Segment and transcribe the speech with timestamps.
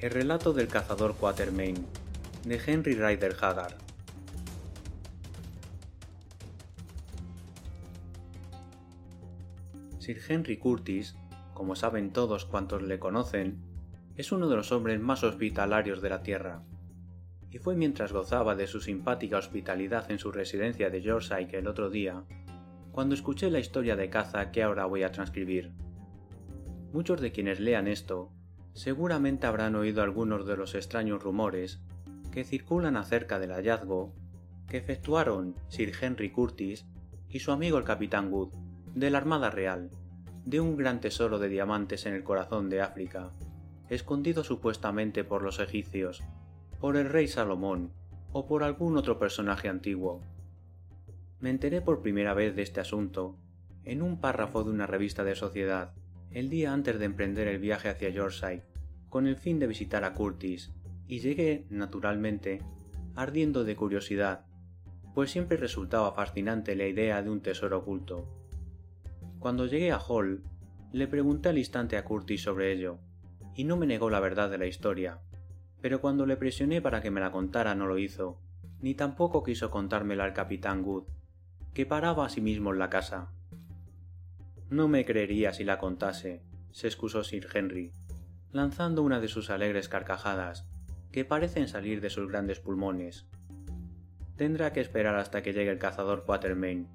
[0.00, 1.76] El relato del cazador Quatermain
[2.46, 3.74] de Henry Rider Haggard
[9.98, 11.16] Sir Henry Curtis,
[11.52, 13.58] como saben todos cuantos le conocen,
[14.16, 16.62] es uno de los hombres más hospitalarios de la Tierra.
[17.50, 21.90] Y fue mientras gozaba de su simpática hospitalidad en su residencia de Yorkshire el otro
[21.90, 22.24] día,
[22.90, 25.72] cuando escuché la historia de caza que ahora voy a transcribir.
[26.94, 28.32] Muchos de quienes lean esto
[28.74, 31.80] seguramente habrán oído algunos de los extraños rumores
[32.30, 34.14] que circulan acerca del hallazgo
[34.68, 36.86] que efectuaron Sir Henry Curtis
[37.28, 38.50] y su amigo el capitán Wood
[38.94, 39.90] de la Armada Real,
[40.44, 43.32] de un gran tesoro de diamantes en el corazón de África,
[43.88, 46.22] escondido supuestamente por los egipcios,
[46.80, 47.92] por el rey Salomón
[48.32, 50.22] o por algún otro personaje antiguo.
[51.40, 53.36] Me enteré por primera vez de este asunto
[53.84, 55.94] en un párrafo de una revista de sociedad
[56.32, 58.62] el día antes de emprender el viaje hacia Yorkshire,
[59.08, 60.72] con el fin de visitar a Curtis,
[61.08, 62.62] y llegué, naturalmente,
[63.16, 64.46] ardiendo de curiosidad,
[65.14, 68.28] pues siempre resultaba fascinante la idea de un tesoro oculto.
[69.40, 70.44] Cuando llegué a Hall,
[70.92, 72.98] le pregunté al instante a Curtis sobre ello,
[73.56, 75.18] y no me negó la verdad de la historia,
[75.80, 78.38] pero cuando le presioné para que me la contara no lo hizo,
[78.80, 81.04] ni tampoco quiso contármela al capitán Good,
[81.74, 83.32] que paraba asimismo en la casa.
[84.70, 87.92] No me creería si la contase, se excusó Sir Henry,
[88.52, 90.64] lanzando una de sus alegres carcajadas,
[91.10, 93.26] que parecen salir de sus grandes pulmones.
[94.36, 96.86] Tendrá que esperar hasta que llegue el cazador Quatermain,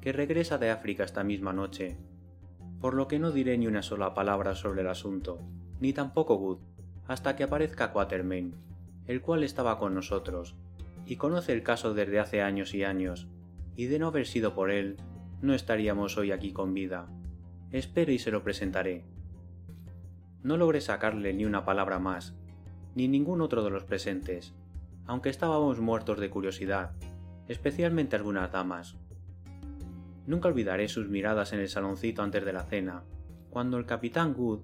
[0.00, 1.96] que regresa de África esta misma noche,
[2.80, 5.40] por lo que no diré ni una sola palabra sobre el asunto,
[5.80, 6.58] ni tampoco Wood,
[7.08, 8.54] hasta que aparezca Quatermain,
[9.08, 10.54] el cual estaba con nosotros,
[11.04, 13.26] y conoce el caso desde hace años y años,
[13.74, 14.98] y de no haber sido por él,
[15.42, 17.08] no estaríamos hoy aquí con vida.
[17.74, 19.02] Espere y se lo presentaré.
[20.44, 22.32] No logré sacarle ni una palabra más,
[22.94, 24.54] ni ningún otro de los presentes,
[25.06, 26.92] aunque estábamos muertos de curiosidad,
[27.48, 28.94] especialmente algunas damas.
[30.24, 33.02] Nunca olvidaré sus miradas en el saloncito antes de la cena,
[33.50, 34.60] cuando el capitán Good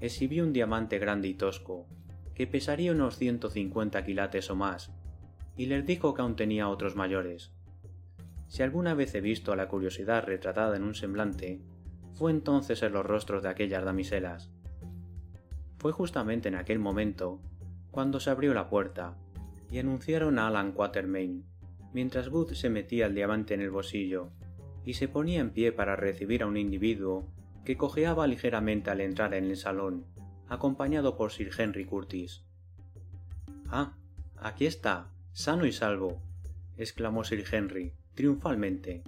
[0.00, 1.86] exhibió un diamante grande y tosco,
[2.34, 4.92] que pesaría unos 150 quilates o más,
[5.56, 7.50] y les dijo que aún tenía otros mayores.
[8.48, 11.62] Si alguna vez he visto la curiosidad retratada en un semblante,
[12.14, 14.50] fue entonces en los rostros de aquellas damiselas.
[15.78, 17.40] Fue justamente en aquel momento
[17.90, 19.16] cuando se abrió la puerta
[19.70, 21.44] y anunciaron a Alan Quatermain,
[21.92, 24.30] mientras Booth se metía el diamante en el bolsillo
[24.84, 27.28] y se ponía en pie para recibir a un individuo
[27.64, 30.06] que cojeaba ligeramente al entrar en el salón,
[30.48, 32.44] acompañado por Sir Henry Curtis.
[33.68, 33.94] Ah,
[34.36, 36.20] aquí está, sano y salvo,
[36.76, 39.02] exclamó Sir Henry, triunfalmente.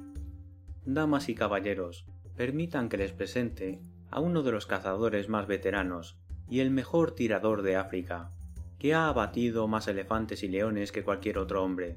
[0.86, 2.06] Damas y caballeros,
[2.37, 3.81] permitan que les presente
[4.11, 6.19] a uno de los cazadores más veteranos
[6.49, 8.31] y el mejor tirador de África,
[8.78, 11.97] que ha abatido más elefantes y leones que cualquier otro hombre.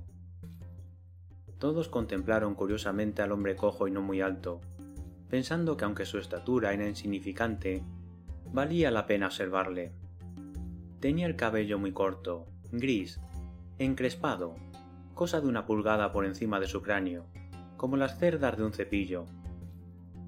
[1.60, 4.62] Todos contemplaron curiosamente al hombre cojo y no muy alto,
[5.30, 7.84] pensando que aunque su estatura era insignificante,
[8.54, 9.92] valía la pena observarle.
[11.00, 13.20] Tenía el cabello muy corto, gris,
[13.80, 14.56] encrespado,
[15.14, 17.26] cosa de una pulgada por encima de su cráneo,
[17.76, 19.26] como las cerdas de un cepillo,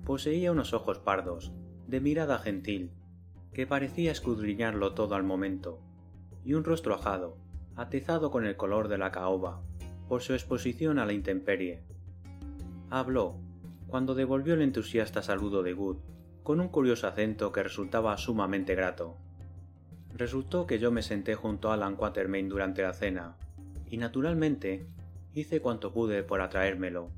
[0.10, 1.52] Poseía unos ojos pardos,
[1.86, 2.90] de mirada gentil,
[3.54, 5.82] que parecía escudriñarlo todo al momento,
[6.44, 7.38] y un rostro ajado,
[7.76, 9.62] atezado con el color de la caoba,
[10.08, 11.84] por su exposición a la intemperie.
[12.90, 13.36] Habló,
[13.86, 15.98] cuando devolvió el entusiasta saludo de Good,
[16.42, 19.16] con un curioso acento que resultaba sumamente grato.
[20.16, 23.38] Resultó que yo me senté junto a Alan Quatermain durante la cena,
[23.86, 24.88] y naturalmente
[25.36, 27.12] hice cuanto pude por atraérmelo,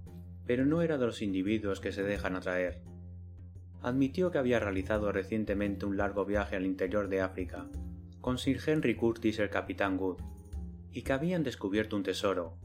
[0.46, 2.82] pero no era de los individuos que se dejan atraer.
[3.82, 7.68] Admitió que había realizado recientemente un largo viaje al interior de África,
[8.20, 10.22] con Sir Henry Curtis el capitán Good,
[10.92, 12.58] y que habían descubierto un tesoro,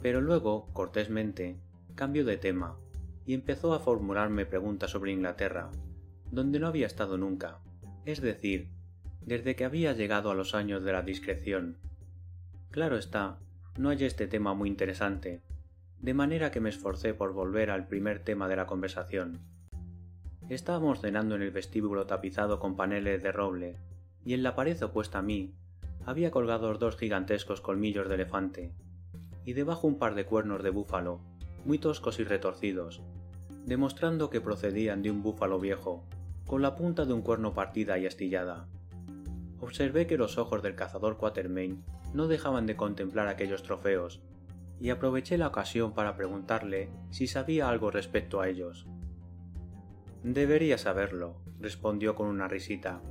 [0.00, 1.58] pero luego, cortésmente,
[1.94, 2.78] cambió de tema
[3.26, 5.70] y empezó a formularme preguntas sobre Inglaterra,
[6.30, 7.60] donde no había estado nunca,
[8.04, 8.70] es decir,
[9.22, 11.78] desde que había llegado a los años de la discreción.
[12.70, 13.38] Claro está,
[13.78, 15.42] no hay este tema muy interesante,
[16.00, 19.40] de manera que me esforcé por volver al primer tema de la conversación.
[20.48, 23.78] Estábamos cenando en el vestíbulo tapizado con paneles de roble,
[24.24, 25.54] y en la pared opuesta a mí
[26.06, 28.72] había colgados dos gigantescos colmillos de elefante,
[29.44, 31.20] y debajo un par de cuernos de búfalo,
[31.64, 33.00] muy toscos y retorcidos,
[33.64, 36.04] demostrando que procedían de un búfalo viejo,
[36.46, 38.66] con la punta de un cuerno partida y astillada.
[39.60, 41.82] Observé que los ojos del cazador Quatermain
[42.12, 44.20] no dejaban de contemplar aquellos trofeos,
[44.80, 48.86] y aproveché la ocasión para preguntarle si sabía algo respecto a ellos.
[50.22, 53.02] Debería saberlo, respondió con una risita.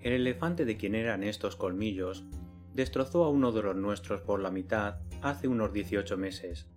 [0.00, 2.24] El elefante de quien eran estos colmillos
[2.74, 6.68] destrozó a uno de los nuestros por la mitad hace unos 18 meses,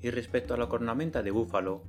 [0.00, 1.84] y respecto a la cornamenta de búfalo,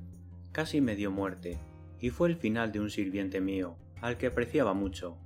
[0.51, 1.59] casi me dio muerte,
[2.00, 5.18] y fue el final de un sirviente mío, al que apreciaba mucho.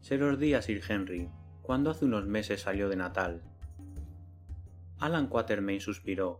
[0.00, 1.28] Se los di a Sir Henry,
[1.62, 3.42] cuando hace unos meses salió de Natal.
[4.98, 6.38] Alan Quatermain suspiró,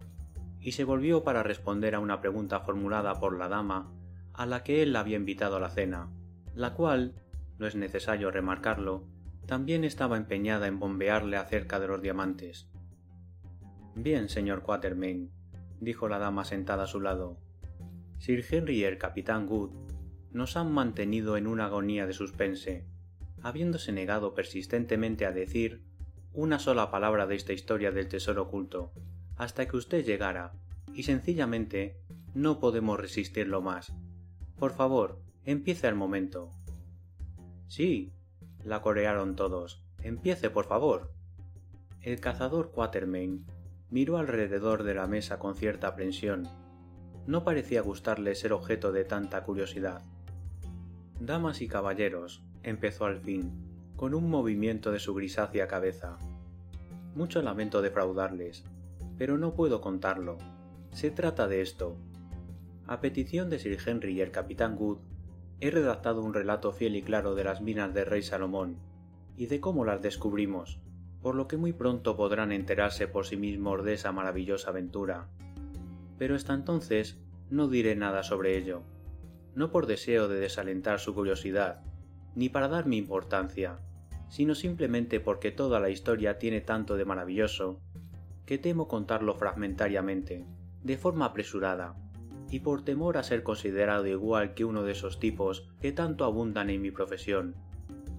[0.61, 3.93] y se volvió para responder a una pregunta formulada por la dama
[4.33, 6.11] a la que él la había invitado a la cena,
[6.55, 7.15] la cual,
[7.59, 9.07] no es necesario remarcarlo,
[9.47, 12.69] también estaba empeñada en bombearle acerca de los diamantes.
[13.95, 15.31] Bien, señor Quatermain,
[15.81, 17.39] dijo la dama sentada a su lado.
[18.19, 19.71] Sir Henry y el capitán Good
[20.33, 22.87] nos han mantenido en una agonía de suspense,
[23.43, 25.86] habiéndose negado persistentemente a decir
[26.37, 28.93] una sola palabra de esta historia del tesoro oculto,
[29.37, 30.53] hasta que usted llegara,
[30.93, 31.97] y sencillamente
[32.35, 33.95] no podemos resistirlo más.
[34.59, 36.51] Por favor, empiece al momento.
[37.69, 38.13] Sí,
[38.63, 39.83] la corearon todos.
[40.03, 41.11] Empiece, por favor.
[42.03, 43.47] El cazador Quatermain
[43.89, 46.47] miró alrededor de la mesa con cierta aprensión.
[47.27, 50.03] No parecía gustarle ser objeto de tanta curiosidad.
[51.19, 53.66] Damas y caballeros, empezó al fin,
[53.97, 56.19] con un movimiento de su grisácea cabeza.
[57.15, 58.65] Mucho lamento defraudarles,
[59.17, 60.37] pero no puedo contarlo.
[60.93, 61.97] Se trata de esto.
[62.87, 64.99] A petición de Sir Henry y el capitán Good,
[65.61, 68.77] he redactado un relato fiel y claro de las minas del rey Salomón
[69.37, 70.79] y de cómo las descubrimos,
[71.23, 75.29] por lo que muy pronto podrán enterarse por sí mismos de esa maravillosa aventura.
[76.19, 78.83] Pero hasta entonces no diré nada sobre ello,
[79.55, 81.81] no por deseo de desalentar su curiosidad,
[82.35, 83.79] ni para dar mi importancia,
[84.29, 87.81] sino simplemente porque toda la historia tiene tanto de maravilloso,
[88.45, 90.47] que temo contarlo fragmentariamente,
[90.83, 91.95] de forma apresurada,
[92.51, 96.71] y por temor a ser considerado igual que uno de esos tipos que tanto abundan
[96.71, 97.57] en mi profesión,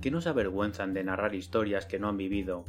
[0.02, 2.66] que no se avergüenzan de narrar historias que no han vivido,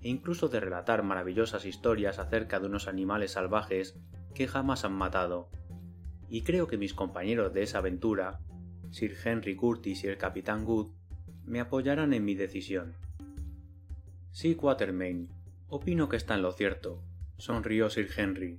[0.00, 3.98] e incluso de relatar maravillosas historias acerca de unos animales salvajes
[4.34, 5.48] que jamás han matado.
[6.28, 8.40] Y creo que mis compañeros de esa aventura,
[8.90, 10.90] Sir Henry Curtis y el capitán Good,
[11.46, 12.94] me apoyarán en mi decisión.
[14.30, 15.28] Sí, Quatermain,
[15.68, 17.02] opino que está en lo cierto,
[17.38, 18.58] sonrió Sir Henry,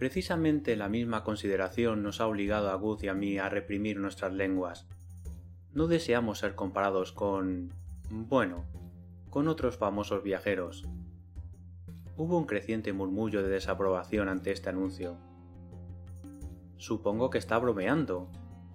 [0.00, 4.32] Precisamente la misma consideración nos ha obligado a Good y a mí a reprimir nuestras
[4.32, 4.86] lenguas.
[5.74, 7.70] No deseamos ser comparados con...
[8.08, 8.64] bueno,
[9.28, 10.86] con otros famosos viajeros.
[12.16, 15.18] Hubo un creciente murmullo de desaprobación ante este anuncio.
[16.78, 18.30] Supongo que está bromeando,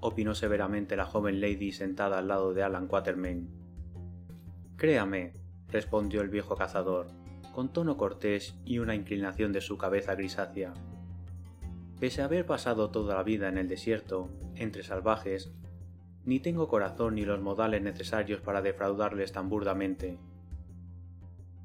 [0.06, 3.50] opinó severamente la joven lady sentada al lado de Alan Quatermain.
[4.78, 5.34] Créame,
[5.70, 7.08] respondió el viejo cazador,
[7.54, 10.74] con tono cortés y una inclinación de su cabeza grisácea.
[12.00, 15.52] Pese a haber pasado toda la vida en el desierto, entre salvajes,
[16.24, 20.20] ni tengo corazón ni los modales necesarios para defraudarles tan burdamente.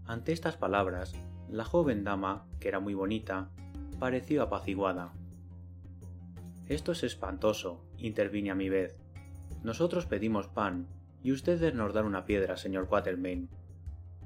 [0.07, 1.15] Ante estas palabras,
[1.49, 3.51] la joven dama, que era muy bonita,
[3.99, 5.13] pareció apaciguada.
[6.71, 8.97] Esto es espantoso, intervine a mi vez.
[9.65, 10.87] Nosotros pedimos pan,
[11.21, 13.51] y ustedes nos dan una piedra, señor Quatermain.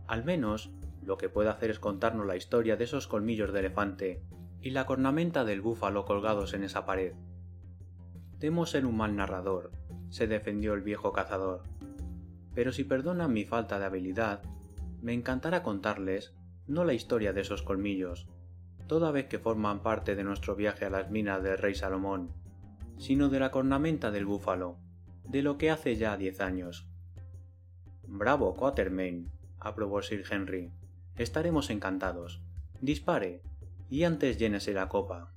[0.06, 0.70] Al menos,
[1.02, 4.23] lo que puede hacer es contarnos la historia de esos colmillos de elefante
[4.61, 7.14] y la cornamenta del búfalo colgados en esa pared.
[8.40, 9.73] Temo ser un mal narrador,
[10.11, 11.62] se defendió el viejo cazador.
[12.54, 14.42] Pero si perdonan mi falta de habilidad,
[15.00, 16.35] me encantará contarles
[16.66, 18.28] no la historia de esos colmillos,
[18.87, 22.30] toda vez que forman parte de nuestro viaje a las minas del rey Salomón,
[22.98, 24.78] sino de la cornamenta del búfalo,
[25.24, 26.86] de lo que hace ya diez años.
[28.06, 30.72] Bravo, Quatermain, aprobó Sir Henry.
[31.16, 32.42] Estaremos encantados.
[32.80, 33.42] Dispare,
[33.88, 35.32] y antes llénese la copa.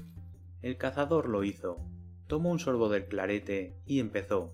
[0.61, 1.77] El cazador lo hizo,
[2.27, 4.53] tomó un sorbo del clarete y empezó.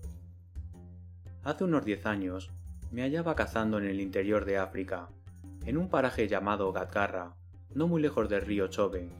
[1.42, 2.50] Hace unos diez años
[2.92, 5.08] me hallaba cazando en el interior de África,
[5.66, 7.34] en un paraje llamado Gatgarra,
[7.74, 9.10] no muy lejos del río Chobe.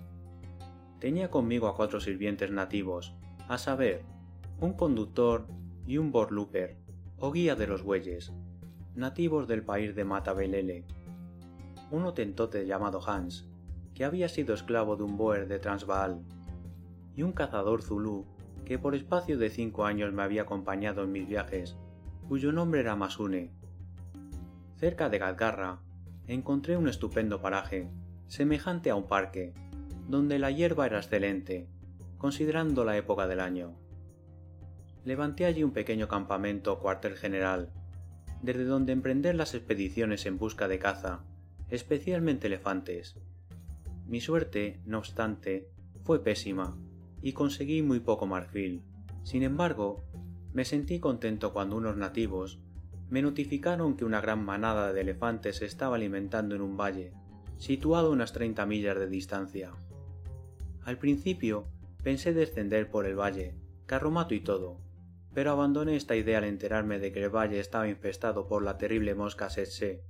[1.01, 3.15] Tenía conmigo a cuatro sirvientes nativos,
[3.49, 4.03] a saber,
[4.61, 5.47] un conductor
[5.87, 6.77] y un borluper,
[7.19, 8.33] o guía de los bueyes,
[8.95, 10.85] nativos del país de Matabelele.
[11.91, 13.47] Un otentote llamado Hans,
[13.95, 16.23] que había sido esclavo de un boer de Transvaal,
[17.15, 18.25] y un cazador zulú
[18.65, 21.77] que por espacio de cinco años me había acompañado en mis viajes,
[22.29, 23.51] cuyo nombre era Masune.
[24.77, 25.81] Cerca de Gadgarra
[26.27, 27.91] encontré un estupendo paraje,
[28.27, 29.53] semejante a un parque,
[30.09, 31.69] donde la hierba era excelente,
[32.19, 33.77] considerando la época del año.
[35.05, 37.73] Levanté allí un pequeño campamento o cuartel general,
[38.43, 41.25] desde donde emprender las expediciones en busca de caza,
[41.71, 43.17] especialmente elefantes,
[44.07, 45.71] mi suerte, no obstante,
[46.03, 46.77] fue pésima,
[47.23, 48.83] y conseguí muy poco marfil.
[49.23, 50.05] Sin embargo,
[50.53, 52.61] me sentí contento cuando unos nativos,
[53.09, 57.15] me notificaron que una gran manada de elefantes estaba alimentando en un valle,
[57.57, 59.73] situado a unas treinta millas de distancia.
[60.85, 61.67] Al principio
[62.05, 63.57] pensé descender por el valle,
[63.87, 64.79] carromato y todo,
[65.33, 69.15] pero abandoné esta idea al enterarme de que el valle estaba infestado por la terrible
[69.15, 70.05] mosca setse,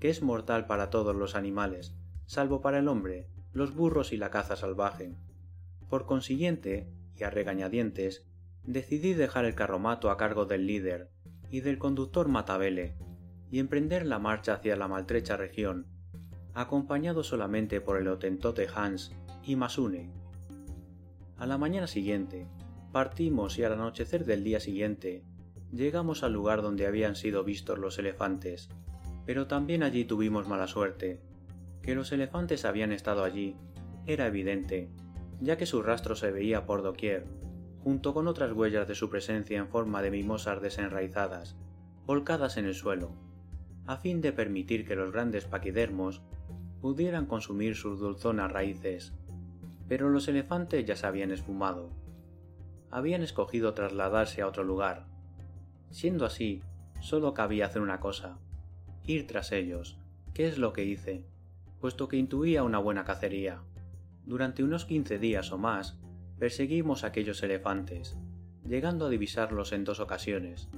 [0.00, 1.94] que es mortal para todos los animales,
[2.26, 5.14] salvo para el hombre, los burros y la caza salvaje.
[5.88, 8.26] Por consiguiente, y a regañadientes,
[8.64, 11.08] decidí dejar el carromato a cargo del líder
[11.50, 12.96] y del conductor Matabele,
[13.50, 15.86] y emprender la marcha hacia la maltrecha región,
[16.52, 19.12] acompañado solamente por el otentote Hans
[19.44, 20.10] y Masune.
[21.38, 22.48] A la mañana siguiente,
[22.90, 25.22] partimos y al anochecer del día siguiente,
[25.72, 28.68] llegamos al lugar donde habían sido vistos los elefantes,
[29.24, 31.20] pero también allí tuvimos mala suerte.
[31.80, 33.54] Que los elefantes habían estado allí
[34.04, 34.88] era evidente,
[35.40, 37.24] ya que su rastro se veía por doquier,
[37.84, 41.54] junto con otras huellas de su presencia en forma de mimosas desenraizadas,
[42.04, 43.12] volcadas en el suelo,
[43.86, 46.20] a fin de permitir que los grandes paquidermos
[46.80, 49.12] pudieran consumir sus dulzonas raíces.
[49.88, 51.90] Pero los elefantes ya se habían esfumado.
[52.90, 55.06] Habían escogido trasladarse a otro lugar.
[55.90, 56.62] Siendo así,
[57.00, 58.38] solo cabía hacer una cosa,
[59.04, 59.98] ir tras ellos,
[60.34, 61.24] que es lo que hice,
[61.80, 63.62] puesto que intuía una buena cacería.
[64.24, 65.98] Durante unos quince días o más,
[66.38, 68.16] perseguimos a aquellos elefantes,
[68.66, 70.68] llegando a divisarlos en dos ocasiones.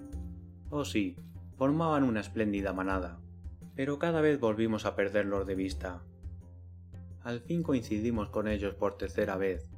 [0.71, 1.17] Oh sí,
[1.57, 3.19] formaban una espléndida manada,
[3.75, 6.03] pero cada vez volvimos a perderlos de vista.
[7.23, 9.69] Al fin coincidimos con ellos por tercera vez,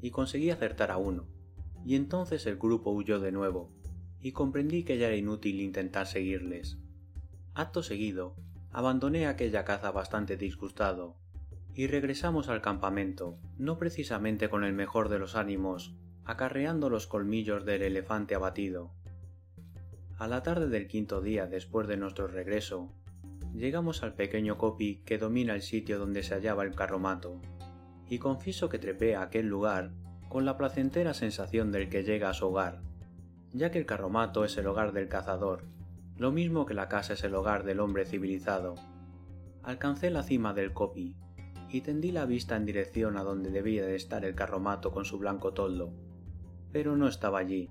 [0.00, 1.26] y conseguí acertar a uno,
[1.84, 3.70] y entonces el grupo huyó de nuevo,
[4.20, 6.78] y comprendí que ya era inútil intentar seguirles.
[7.54, 8.34] Acto seguido,
[8.72, 11.16] abandoné aquella caza bastante disgustado,
[11.74, 17.66] y regresamos al campamento, no precisamente con el mejor de los ánimos, acarreando los colmillos
[17.66, 18.90] del elefante abatido.
[20.18, 22.90] A la tarde del quinto día después de nuestro regreso,
[23.56, 27.40] llegamos al pequeño copi que domina el sitio donde se hallaba el carromato,
[28.08, 29.92] y confieso que trepé a aquel lugar
[30.28, 32.82] con la placentera sensación del que llega a su hogar,
[33.52, 35.64] ya que el carromato es el hogar del cazador,
[36.18, 38.74] lo mismo que la casa es el hogar del hombre civilizado.
[39.62, 41.16] Alcancé la cima del copi,
[41.70, 45.18] y tendí la vista en dirección a donde debía de estar el carromato con su
[45.18, 45.92] blanco toldo,
[46.72, 47.70] pero no estaba allí,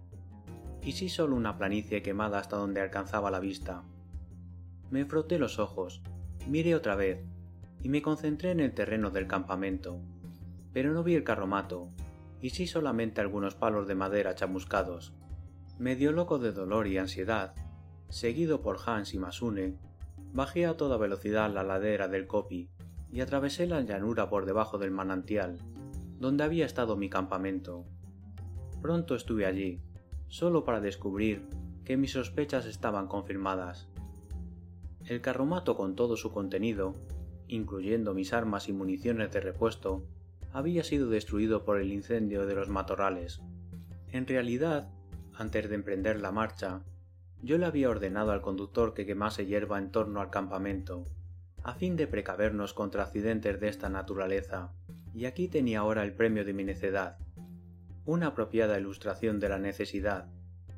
[0.82, 3.84] y sí solo una planicie quemada hasta donde alcanzaba la vista.
[4.92, 6.02] Me froté los ojos,
[6.48, 7.26] miré otra vez,
[7.82, 10.00] y me concentré en el terreno del campamento,
[10.74, 11.90] pero no vi el carromato,
[12.42, 15.14] y sí solamente algunos palos de madera chamuscados.
[15.80, 17.54] Medio loco de dolor y ansiedad,
[18.10, 19.78] seguido por Hans y Masune,
[20.34, 22.70] bajé a toda velocidad la ladera del Copi
[23.12, 25.58] y atravesé la llanura por debajo del manantial,
[26.20, 27.86] donde había estado mi campamento.
[28.82, 29.82] Pronto estuve allí,
[30.28, 31.48] solo para descubrir
[31.84, 33.88] que mis sospechas estaban confirmadas.
[35.06, 36.96] El carromato con todo su contenido,
[37.48, 40.04] incluyendo mis armas y municiones de repuesto,
[40.52, 43.40] había sido destruido por el incendio de los matorrales.
[44.12, 44.90] En realidad,
[45.36, 46.82] antes de emprender la marcha,
[47.44, 51.06] yo le había ordenado al conductor que quemase hierba en torno al campamento,
[51.62, 54.74] a fin de precavernos contra accidentes de esta naturaleza,
[55.14, 57.20] y aquí tenía ahora el premio de mi necedad,
[58.06, 60.32] una apropiada ilustración de la necesidad,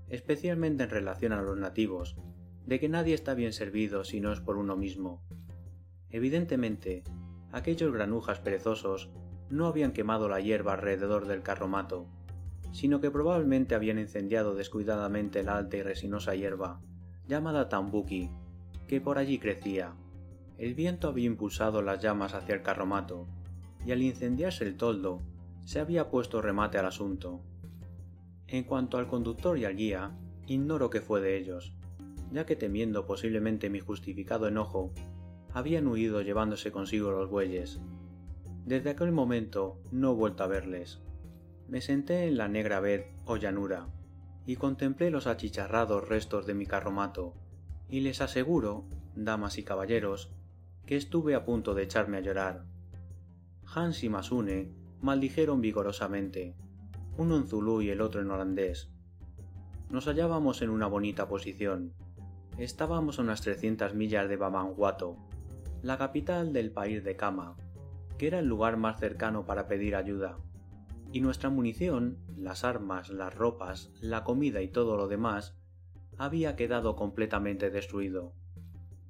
[0.09, 2.17] especialmente en relación a los nativos,
[2.67, 5.21] de que nadie está bien servido si no es por uno mismo.
[6.09, 7.03] Evidentemente,
[7.53, 9.09] aquellos granujas perezosos
[9.49, 12.07] no habían quemado la hierba alrededor del carromato,
[12.73, 16.81] sino que probablemente habían incendiado descuidadamente la alta y resinosa hierba,
[17.25, 18.29] llamada tambuki,
[18.87, 19.93] que por allí crecía.
[20.57, 23.27] El viento había impulsado las llamas hacia el carromato,
[23.85, 25.21] y al incendiarse el toldo,
[25.63, 27.39] se había puesto remate al asunto.
[28.47, 31.73] En cuanto al conductor y al guía, ignoro qué fue de ellos,
[32.31, 34.91] ya que temiendo posiblemente mi justificado enojo,
[35.53, 37.79] habían huido llevándose consigo los bueyes.
[38.65, 40.99] Desde aquel momento no he vuelto a verles.
[41.67, 43.87] Me senté en la negra bed o llanura
[44.45, 47.33] y contemplé los achicharrados restos de mi carromato,
[47.89, 50.31] y les aseguro, damas y caballeros,
[50.85, 52.65] que estuve a punto de echarme a llorar.
[53.65, 56.55] Hans y Masune maldijeron vigorosamente,
[57.17, 58.89] uno en zulú y el otro en holandés.
[59.89, 61.93] Nos hallábamos en una bonita posición.
[62.57, 65.17] Estábamos a unas trescientas millas de Bamangwato,
[65.83, 67.55] la capital del país de Kama,
[68.17, 70.37] que era el lugar más cercano para pedir ayuda
[71.11, 75.55] y nuestra munición, las armas, las ropas, la comida y todo lo demás,
[76.17, 78.33] había quedado completamente destruido.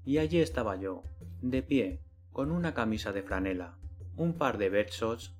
[0.05, 1.03] Y allí estaba yo,
[1.41, 2.01] de pie,
[2.31, 3.77] con una camisa de franela,
[4.15, 5.35] un par de bedshots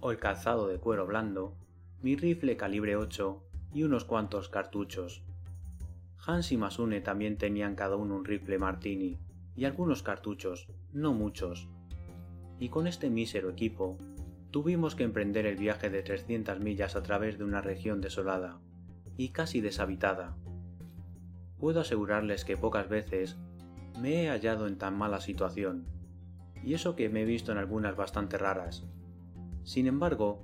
[0.00, 1.56] o el calzado de cuero blando,
[2.02, 3.42] mi rifle calibre 8
[3.74, 5.25] y unos cuantos cartuchos.
[6.26, 9.16] Hans y Masune también tenían cada uno un rifle Martini
[9.54, 11.68] y algunos cartuchos, no muchos.
[12.58, 13.96] Y con este mísero equipo
[14.50, 18.58] tuvimos que emprender el viaje de 300 millas a través de una región desolada
[19.16, 20.36] y casi deshabitada.
[21.60, 23.38] Puedo asegurarles que pocas veces
[24.00, 25.86] me he hallado en tan mala situación,
[26.64, 28.84] y eso que me he visto en algunas bastante raras.
[29.62, 30.42] Sin embargo,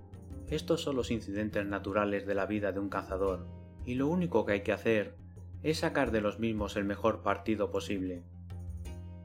[0.48, 3.48] estos son los incidentes naturales de la vida de un cazador,
[3.84, 5.21] y lo único que hay que hacer
[5.62, 8.22] es sacar de los mismos el mejor partido posible.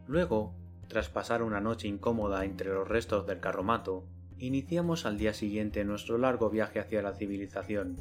[0.07, 0.53] Luego,
[0.87, 4.05] tras pasar una noche incómoda entre los restos del carromato,
[4.37, 7.97] iniciamos al día siguiente nuestro largo viaje hacia la civilización.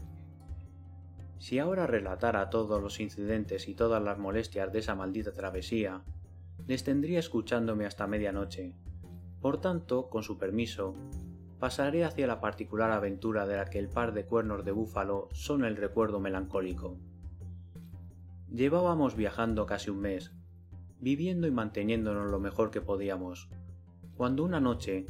[1.39, 6.03] Si ahora relatara todos los incidentes y todas las molestias de esa maldita travesía,
[6.67, 8.75] les tendría escuchándome hasta medianoche.
[9.41, 10.95] Por tanto, con su permiso,
[11.59, 15.65] pasaré hacia la particular aventura de la que el par de cuernos de búfalo son
[15.65, 16.99] el recuerdo melancólico.
[18.53, 20.33] Llevábamos viajando casi un mes,
[21.01, 23.49] viviendo y manteniéndonos lo mejor que podíamos,
[24.17, 25.07] cuando una noche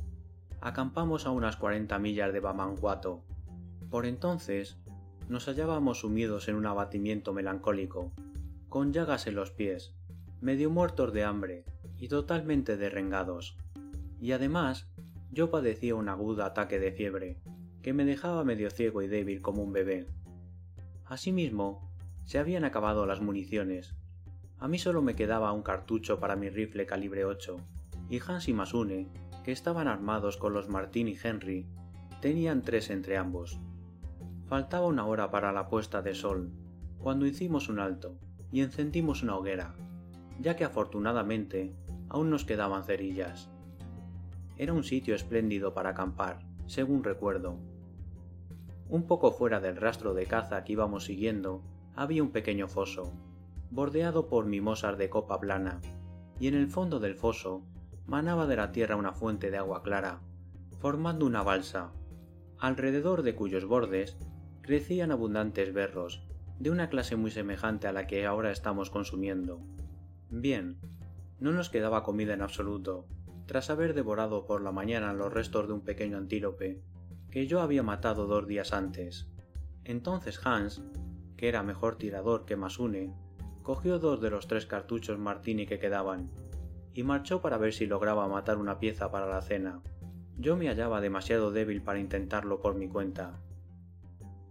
[0.60, 3.22] acampamos a unas cuarenta millas de Bamanguato.
[3.90, 4.78] Por entonces
[5.28, 8.12] nos hallábamos sumidos en un abatimiento melancólico,
[8.68, 9.94] con llagas en los pies,
[10.40, 11.64] medio muertos de hambre
[11.98, 13.56] y totalmente derrengados.
[14.20, 14.88] Y además
[15.30, 17.38] yo padecía un agudo ataque de fiebre,
[17.82, 20.08] que me dejaba medio ciego y débil como un bebé.
[21.04, 21.92] Asimismo,
[22.26, 23.94] se habían acabado las municiones.
[24.58, 27.56] A mí solo me quedaba un cartucho para mi rifle calibre 8,
[28.10, 29.08] y Hans y Masune,
[29.44, 31.68] que estaban armados con los Martín y Henry,
[32.20, 33.60] tenían tres entre ambos.
[34.46, 36.50] Faltaba una hora para la puesta de sol,
[36.98, 38.18] cuando hicimos un alto
[38.50, 39.76] y encendimos una hoguera,
[40.40, 41.76] ya que afortunadamente
[42.08, 43.50] aún nos quedaban cerillas.
[44.58, 47.60] Era un sitio espléndido para acampar, según recuerdo.
[48.88, 51.62] Un poco fuera del rastro de caza que íbamos siguiendo,
[51.96, 53.12] había un pequeño foso,
[53.70, 55.80] bordeado por mimosas de copa plana,
[56.38, 57.64] y en el fondo del foso
[58.06, 60.20] manaba de la tierra una fuente de agua clara,
[60.78, 61.92] formando una balsa,
[62.58, 64.16] alrededor de cuyos bordes
[64.60, 66.22] crecían abundantes berros,
[66.58, 69.60] de una clase muy semejante a la que ahora estamos consumiendo.
[70.30, 70.78] Bien,
[71.40, 73.06] no nos quedaba comida en absoluto,
[73.46, 76.82] tras haber devorado por la mañana los restos de un pequeño antílope
[77.30, 79.28] que yo había matado dos días antes.
[79.84, 80.82] Entonces Hans,
[81.36, 83.12] que era mejor tirador que Masune,
[83.62, 86.30] cogió dos de los tres cartuchos Martini que quedaban
[86.94, 89.82] y marchó para ver si lograba matar una pieza para la cena.
[90.38, 93.40] Yo me hallaba demasiado débil para intentarlo por mi cuenta.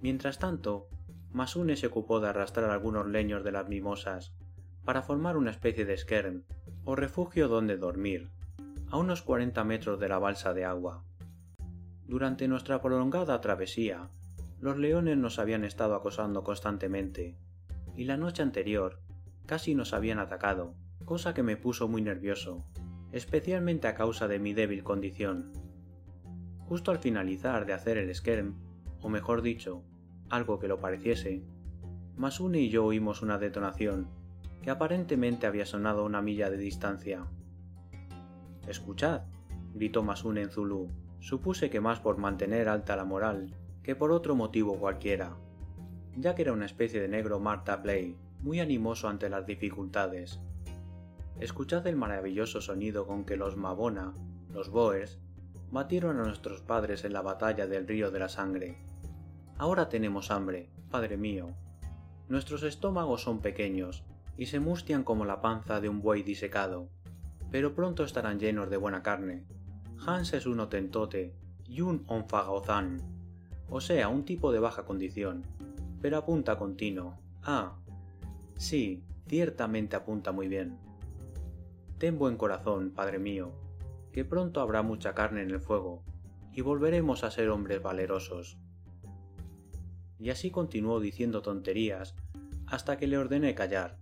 [0.01, 0.87] Mientras tanto,
[1.31, 4.35] Masune se ocupó de arrastrar algunos leños de las mimosas
[4.83, 6.45] para formar una especie de esquern
[6.83, 8.29] o refugio donde dormir
[8.91, 11.03] a unos 40 metros de la balsa de agua.
[12.07, 14.09] Durante nuestra prolongada travesía,
[14.65, 17.37] los leones nos habían estado acosando constantemente,
[17.95, 18.99] y la noche anterior
[19.45, 20.73] casi nos habían atacado,
[21.05, 22.65] cosa que me puso muy nervioso,
[23.11, 25.53] especialmente a causa de mi débil condición.
[26.67, 28.55] Justo al finalizar de hacer el skerm,
[29.01, 29.83] o mejor dicho,
[30.31, 31.43] algo que lo pareciese,
[32.17, 34.07] Masune y yo oímos una detonación
[34.63, 37.27] que aparentemente había sonado a una milla de distancia.
[38.67, 39.25] Escuchad,
[39.75, 40.89] gritó Masune en Zulu.
[41.19, 43.53] Supuse que más por mantener alta la moral
[43.85, 45.37] que por otro motivo cualquiera,
[46.17, 50.39] ya que era una especie de negro Marta Play, muy animoso ante las dificultades.
[51.39, 54.15] Escuchad el maravilloso sonido con que los Mabona,
[54.51, 55.19] los Boers,
[55.69, 58.83] batieron a nuestros padres en la batalla del río de la sangre.
[59.59, 61.53] Ahora tenemos hambre, padre mío.
[62.27, 64.03] Nuestros estómagos son pequeños
[64.35, 66.89] y se mustian como la panza de un buey disecado
[67.55, 69.45] pero pronto estarán llenos de buena carne.
[70.05, 73.14] Hans es un otentote y un onfagozán,
[73.69, 75.43] o sea, un tipo de baja condición,
[76.01, 77.17] pero apunta continuo.
[77.43, 77.77] Ah,
[78.57, 80.77] sí, ciertamente apunta muy bien.
[81.97, 83.51] Ten buen corazón, padre mío,
[84.11, 86.03] que pronto habrá mucha carne en el fuego,
[86.53, 88.57] y volveremos a ser hombres valerosos.
[90.19, 92.15] Y así continuó diciendo tonterías
[92.67, 93.97] hasta que le ordené callar,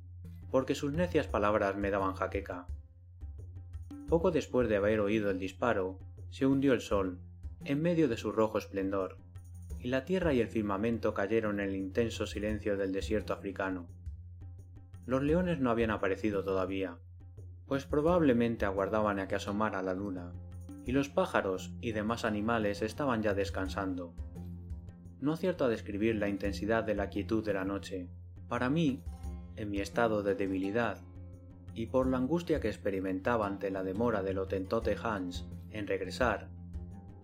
[0.52, 2.68] porque sus necias palabras me daban jaqueca.
[4.08, 5.98] Poco después de haber oído el disparo,
[6.30, 7.20] se hundió el sol,
[7.66, 9.18] en medio de su rojo esplendor,
[9.84, 13.90] y la tierra y el firmamento cayeron en el intenso silencio del desierto africano.
[15.06, 16.98] Los leones no habían aparecido todavía,
[17.68, 20.32] pues probablemente aguardaban a que asomara la luna,
[20.86, 24.16] y los pájaros y demás animales estaban ya descansando.
[25.20, 28.08] No acierto a describir la intensidad de la quietud de la noche.
[28.48, 29.04] Para mí,
[29.58, 31.02] en mi estado de debilidad
[31.74, 36.48] y por la angustia que experimentaba ante la demora del otentote Hans en regresar,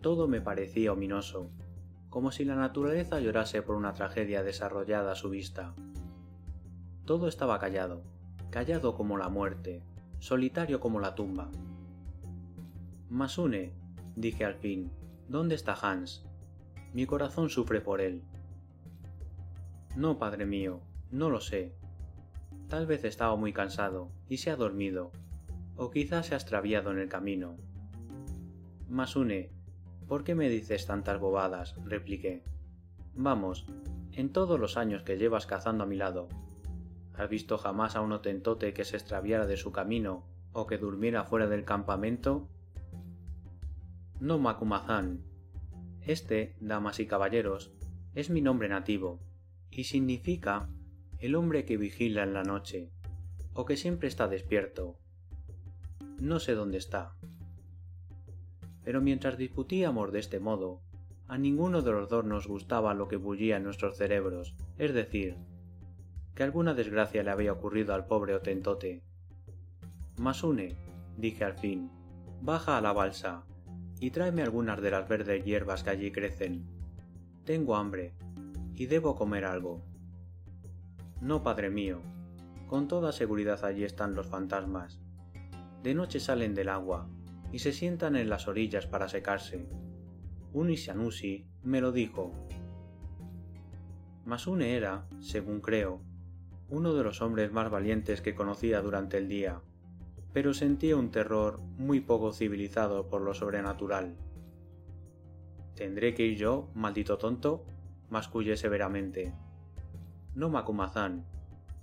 [0.01, 1.51] todo me parecía ominoso,
[2.09, 5.73] como si la naturaleza llorase por una tragedia desarrollada a su vista.
[7.05, 8.03] Todo estaba callado,
[8.49, 9.83] callado como la muerte,
[10.19, 11.49] solitario como la tumba.
[13.09, 13.73] Masune,
[14.15, 14.91] dije al fin,
[15.27, 16.25] ¿dónde está Hans?
[16.93, 18.23] Mi corazón sufre por él.
[19.95, 21.75] No, padre mío, no lo sé.
[22.67, 25.11] Tal vez estaba muy cansado y se ha dormido,
[25.75, 27.57] o quizás se ha extraviado en el camino.
[28.87, 29.51] Masune,
[30.09, 31.75] ¿por qué me dices tantas bobadas?
[31.85, 32.43] repliqué.
[33.13, 33.67] Vamos,
[34.11, 36.27] en todos los años que llevas cazando a mi lado,
[37.13, 41.25] ¿has visto jamás a un otentote que se extraviara de su camino o que durmiera
[41.25, 42.49] fuera del campamento?
[44.19, 45.21] No, Macumazán.
[46.01, 47.71] Este, damas y caballeros,
[48.15, 49.19] es mi nombre nativo,
[49.69, 50.69] y significa
[51.19, 52.91] el hombre que vigila en la noche,
[53.53, 54.97] o que siempre está despierto.
[56.19, 57.13] No sé dónde está.
[58.83, 60.81] Pero mientras discutíamos de este modo,
[61.27, 65.37] a ninguno de los dos nos gustaba lo que bullía en nuestros cerebros, es decir,
[66.33, 69.03] que alguna desgracia le había ocurrido al pobre Otentote.
[70.17, 70.75] Masune,
[71.17, 71.91] dije al fin,
[72.41, 73.43] baja a la balsa
[73.99, 76.65] y tráeme algunas de las verdes hierbas que allí crecen.
[77.43, 78.13] Tengo hambre
[78.75, 79.83] y debo comer algo.
[81.21, 82.01] No, padre mío,
[82.67, 84.99] con toda seguridad allí están los fantasmas.
[85.83, 87.07] De noche salen del agua
[87.51, 89.67] y se sientan en las orillas para secarse.
[90.53, 92.31] Un Isianusi me lo dijo.
[94.25, 96.01] Masune era, según creo,
[96.69, 99.61] uno de los hombres más valientes que conocía durante el día,
[100.33, 104.15] pero sentía un terror muy poco civilizado por lo sobrenatural.
[105.75, 107.65] ¿Tendré que ir yo, maldito tonto?
[108.09, 109.33] mascullé severamente.
[110.35, 111.25] No, Macumazán.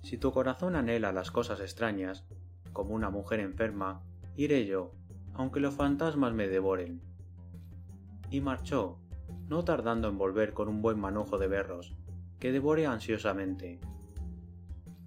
[0.01, 2.25] Si tu corazón anhela las cosas extrañas,
[2.73, 4.03] como una mujer enferma,
[4.35, 4.93] iré yo,
[5.37, 6.99] aunque los fantasmas me devoren.
[8.29, 8.97] Y marchó,
[9.47, 11.95] no tardando en volver con un buen manojo de berros,
[12.39, 13.79] que devoré ansiosamente.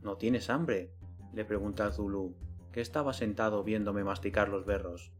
[0.03, 0.95] ¿No tienes hambre?
[1.33, 2.35] le pregunté al Zulú,
[2.73, 5.13] que estaba sentado viéndome masticar los berros.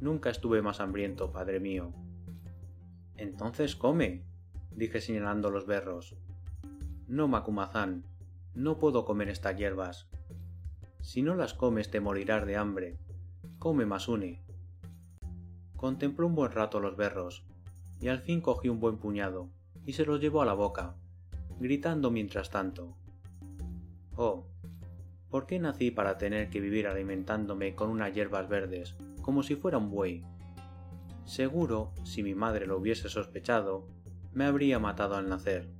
[0.00, 1.92] Nunca estuve más hambriento, padre mío.
[3.16, 4.24] Entonces come,
[4.70, 6.16] dije señalando los berros.
[7.08, 8.04] No, Macumazán,
[8.54, 10.08] no puedo comer estas hierbas.
[11.00, 12.98] Si no las comes te morirás de hambre.
[13.66, 14.38] Come, Masune.
[15.74, 17.42] Contempló un buen rato los berros,
[17.98, 19.50] y al fin cogió un buen puñado,
[19.84, 20.94] y se los llevó a la boca,
[21.58, 22.96] gritando mientras tanto.
[24.14, 24.46] Oh,
[25.30, 29.78] ¿por qué nací para tener que vivir alimentándome con unas hierbas verdes, como si fuera
[29.78, 30.22] un buey?
[31.24, 33.88] Seguro, si mi madre lo hubiese sospechado,
[34.32, 35.72] me habría matado al nacer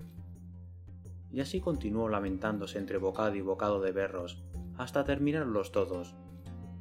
[1.30, 4.42] y así continuó lamentándose entre bocado y bocado de berros,
[4.76, 6.16] hasta terminarlos todos,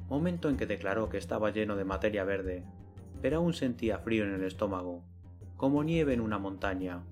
[0.08, 2.64] momento en que declaró que estaba lleno de materia verde,
[3.20, 5.02] pero aún sentía frío en el estómago,
[5.56, 7.02] como nieve en una montaña.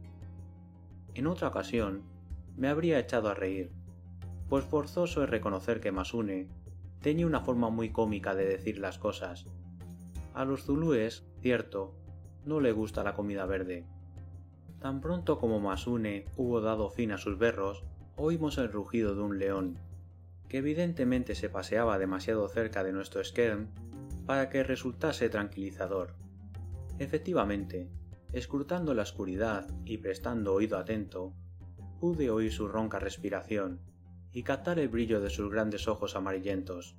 [1.15, 2.03] En otra ocasión,
[2.57, 3.73] me habría echado a reír,
[4.49, 6.49] pues forzoso es reconocer que Masune
[7.01, 9.47] tenía una forma muy cómica de decir las cosas.
[10.35, 11.95] A los zulúes, cierto,
[12.45, 13.87] no le gusta la comida verde,
[14.85, 17.83] Tan pronto como Masune hubo dado fin a sus berros,
[18.17, 19.79] oímos el rugido de un león,
[20.57, 23.71] evidentemente se paseaba demasiado cerca de nuestro esquern
[24.25, 26.15] para que resultase tranquilizador.
[26.99, 27.91] Efectivamente,
[28.33, 31.35] escrutando la oscuridad y prestando oído atento,
[31.99, 33.81] pude oír su ronca respiración
[34.33, 36.97] y captar el brillo de sus grandes ojos amarillentos.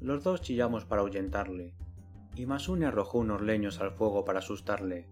[0.00, 1.74] Los dos chillamos para ahuyentarle,
[2.34, 5.08] y Masune arrojó unos leños al fuego para asustarle,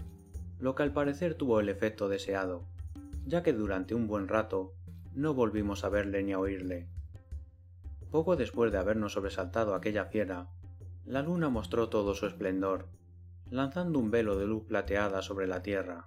[0.58, 2.66] lo que al parecer tuvo el efecto deseado,
[3.26, 4.74] ya que durante un buen rato
[5.14, 6.88] no volvimos a verle ni a oírle.
[8.14, 10.46] Poco después de habernos sobresaltado aquella fiera,
[11.04, 12.86] la luna mostró todo su esplendor,
[13.50, 16.04] lanzando un velo de luz plateada sobre la tierra.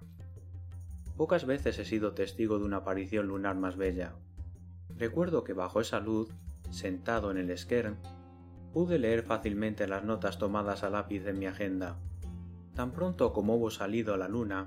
[1.18, 4.14] Pocas veces he sido testigo de una aparición lunar más bella.
[4.96, 6.30] Recuerdo que bajo esa luz,
[6.70, 7.98] sentado en el esquern,
[8.72, 11.98] pude leer fácilmente las notas tomadas a lápiz en mi agenda.
[12.74, 14.66] Tan pronto como hubo salido la luna,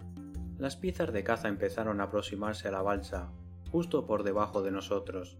[0.59, 3.31] las piezas de caza empezaron a aproximarse a la balsa,
[3.71, 5.39] justo por debajo de nosotros.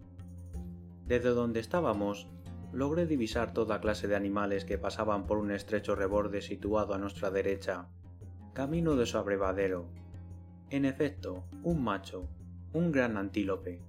[1.12, 2.26] Desde donde estábamos,
[2.72, 7.30] logré divisar toda clase de animales que pasaban por un estrecho reborde situado a nuestra
[7.30, 7.86] derecha,
[8.54, 9.90] camino de su abrevadero.
[10.70, 12.30] En efecto, un macho,
[12.72, 13.82] un gran antílope,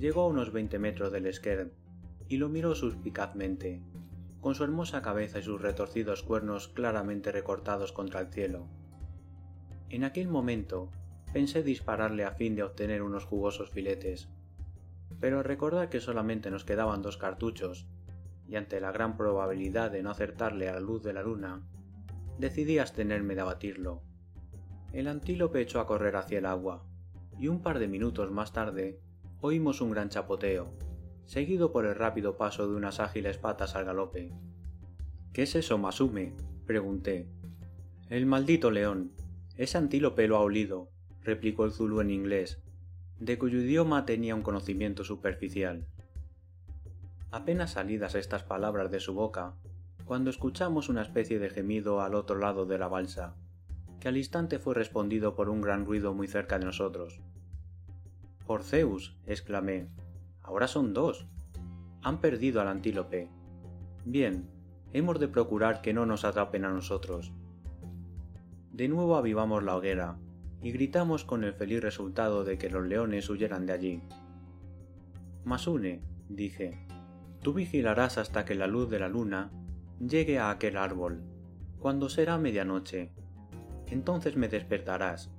[0.00, 1.70] llegó a unos veinte metros del esquern
[2.28, 3.80] y lo miró suspicazmente
[4.40, 8.66] con su hermosa cabeza y sus retorcidos cuernos claramente recortados contra el cielo.
[9.90, 10.90] En aquel momento
[11.32, 14.28] pensé dispararle a fin de obtener unos jugosos filetes,
[15.20, 17.86] pero al recordar que solamente nos quedaban dos cartuchos,
[18.46, 21.62] y ante la gran probabilidad de no acertarle a la luz de la luna,
[22.38, 24.02] decidí abstenerme de abatirlo.
[24.92, 26.84] El antílope echó a correr hacia el agua,
[27.38, 29.00] y un par de minutos más tarde
[29.40, 30.72] oímos un gran chapoteo,
[31.26, 34.32] seguido por el rápido paso de unas ágiles patas al galope.
[35.32, 36.34] ¿Qué es eso, Masume?
[36.66, 37.28] pregunté.
[38.08, 39.12] El maldito león.
[39.56, 40.90] Ese antílope lo ha olido,
[41.22, 42.62] replicó el Zulu en inglés,
[43.20, 45.86] de cuyo idioma tenía un conocimiento superficial.
[47.30, 49.54] Apenas salidas estas palabras de su boca,
[50.04, 53.34] cuando escuchamos una especie de gemido al otro lado de la balsa,
[54.00, 57.20] que al instante fue respondido por un gran ruido muy cerca de nosotros.
[58.46, 59.88] Por Zeus, exclamé,
[60.42, 61.26] ahora son dos.
[62.02, 63.30] Han perdido al antílope.
[64.04, 64.46] Bien,
[64.92, 67.32] hemos de procurar que no nos atrapen a nosotros.
[68.72, 70.18] De nuevo avivamos la hoguera,
[70.64, 74.02] y gritamos con el feliz resultado de que los leones huyeran de allí.
[75.44, 76.00] Masune,
[76.30, 76.86] dije,
[77.42, 79.52] tú vigilarás hasta que la luz de la luna
[80.00, 81.22] llegue a aquel árbol,
[81.78, 83.12] cuando será medianoche.
[83.88, 85.30] Entonces me despertarás.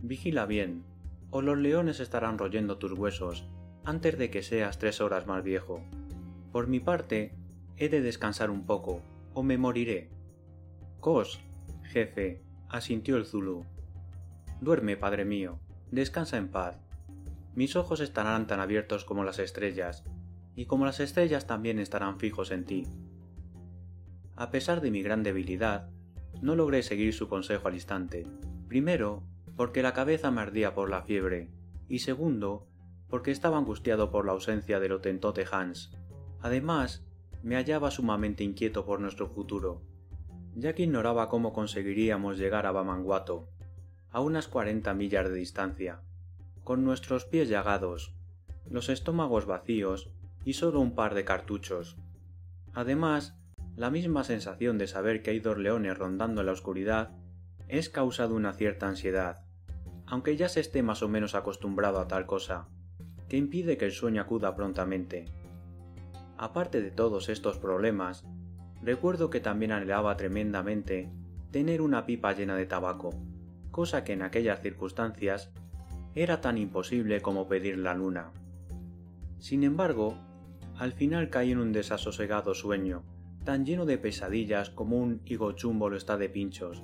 [0.00, 0.82] Vigila bien,
[1.30, 3.46] o los leones estarán royendo tus huesos
[3.84, 5.80] antes de que seas tres horas más viejo.
[6.50, 7.36] Por mi parte,
[7.76, 9.00] he de descansar un poco,
[9.32, 10.10] o me moriré.
[10.98, 11.40] Cos,
[11.84, 13.64] jefe, asintió el Zulu.
[14.60, 15.58] Duerme, padre mío,
[15.90, 16.78] descansa en paz.
[17.54, 20.04] Mis ojos estarán tan abiertos como las estrellas,
[20.54, 22.86] y como las estrellas también estarán fijos en ti.
[24.36, 25.88] A pesar de mi gran debilidad,
[26.42, 28.26] no logré seguir su consejo al instante.
[28.68, 29.22] Primero,
[29.56, 31.50] porque la cabeza me ardía por la fiebre,
[31.88, 32.66] y segundo,
[33.08, 35.92] porque estaba angustiado por la ausencia del otentote Hans.
[36.40, 37.04] Además,
[37.42, 39.82] me hallaba sumamente inquieto por nuestro futuro,
[40.54, 43.48] ya que ignoraba cómo conseguiríamos llegar a Bamanguato,
[44.12, 46.00] a unas cuarenta millas de distancia,
[46.64, 48.14] con nuestros pies llagados,
[48.68, 50.10] los estómagos vacíos
[50.44, 51.96] y solo un par de cartuchos.
[52.72, 53.36] Además,
[53.76, 57.10] la misma sensación de saber que hay dos leones rondando en la oscuridad
[57.68, 59.44] es causa de una cierta ansiedad,
[60.06, 62.68] aunque ya se esté más o menos acostumbrado a tal cosa,
[63.28, 65.26] que impide que el sueño acuda prontamente.
[66.36, 68.24] Aparte de todos estos problemas,
[68.82, 71.10] recuerdo que también anhelaba tremendamente
[71.52, 73.10] tener una pipa llena de tabaco,
[73.70, 75.50] cosa que en aquellas circunstancias
[76.14, 78.32] era tan imposible como pedir la luna.
[79.38, 80.16] Sin embargo,
[80.76, 83.04] al final caí en un desasosegado sueño,
[83.44, 86.82] tan lleno de pesadillas como un higo chumbo lo está de pinchos.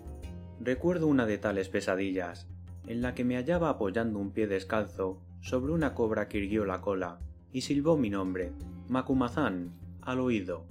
[0.60, 2.48] Recuerdo una de tales pesadillas,
[2.86, 6.80] en la que me hallaba apoyando un pie descalzo sobre una cobra que irguió la
[6.80, 7.18] cola
[7.52, 8.52] y silbó mi nombre,
[8.88, 9.72] Macumazán,
[10.02, 10.66] al oído.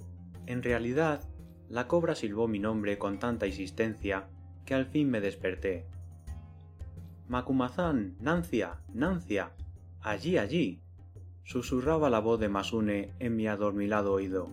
[0.46, 1.20] En realidad,
[1.68, 4.28] la cobra silbó mi nombre con tanta insistencia
[4.64, 5.86] que al fin me desperté.
[7.28, 9.50] Macumazán, Nancia, Nancia,
[10.00, 10.80] allí, allí,
[11.42, 14.48] susurraba la voz de Masune en mi adormilado oído.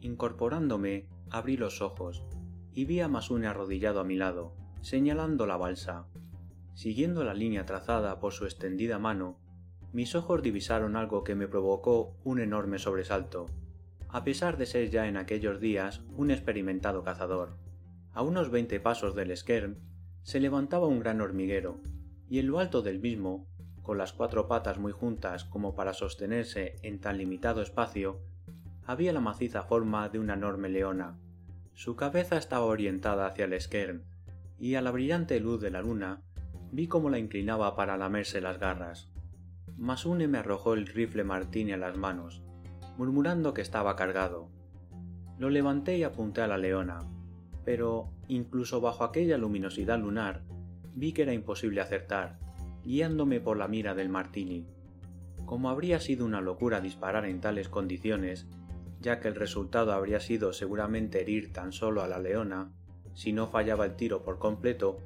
[0.00, 2.24] Incorporándome, abrí los ojos
[2.72, 6.06] y vi a Masune arrodillado a mi lado, señalando la balsa.
[6.74, 9.40] Siguiendo la línea trazada por su extendida mano,
[9.92, 13.46] mis ojos divisaron algo que me provocó un enorme sobresalto,
[14.08, 17.56] a pesar de ser ya en aquellos días un experimentado cazador.
[18.12, 19.78] A unos veinte pasos del esquern
[20.22, 21.80] se levantaba un gran hormiguero,
[22.34, 23.46] y en lo alto del mismo,
[23.80, 28.22] con las cuatro patas muy juntas como para sostenerse en tan limitado espacio,
[28.84, 31.16] había la maciza forma de una enorme leona.
[31.74, 34.02] Su cabeza estaba orientada hacia el esquern,
[34.58, 36.22] y a la brillante luz de la luna
[36.72, 39.12] vi cómo la inclinaba para lamerse las garras.
[39.76, 42.42] Masune me arrojó el rifle Martini a las manos,
[42.98, 44.48] murmurando que estaba cargado.
[45.38, 46.98] Lo levanté y apunté a la leona,
[47.64, 50.42] pero, incluso bajo aquella luminosidad lunar,
[50.94, 52.38] vi que era imposible acertar,
[52.84, 54.66] guiándome por la mira del Martini.
[55.44, 58.46] Como habría sido una locura disparar en tales condiciones,
[59.00, 62.72] ya que el resultado habría sido seguramente herir tan solo a la leona,
[63.14, 64.98] si no fallaba el tiro por completo,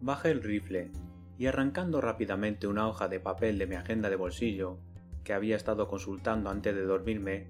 [0.00, 0.90] bajé el rifle
[1.38, 4.78] y arrancando rápidamente una hoja de papel de mi agenda de bolsillo,
[5.24, 7.48] que había estado consultando antes de dormirme,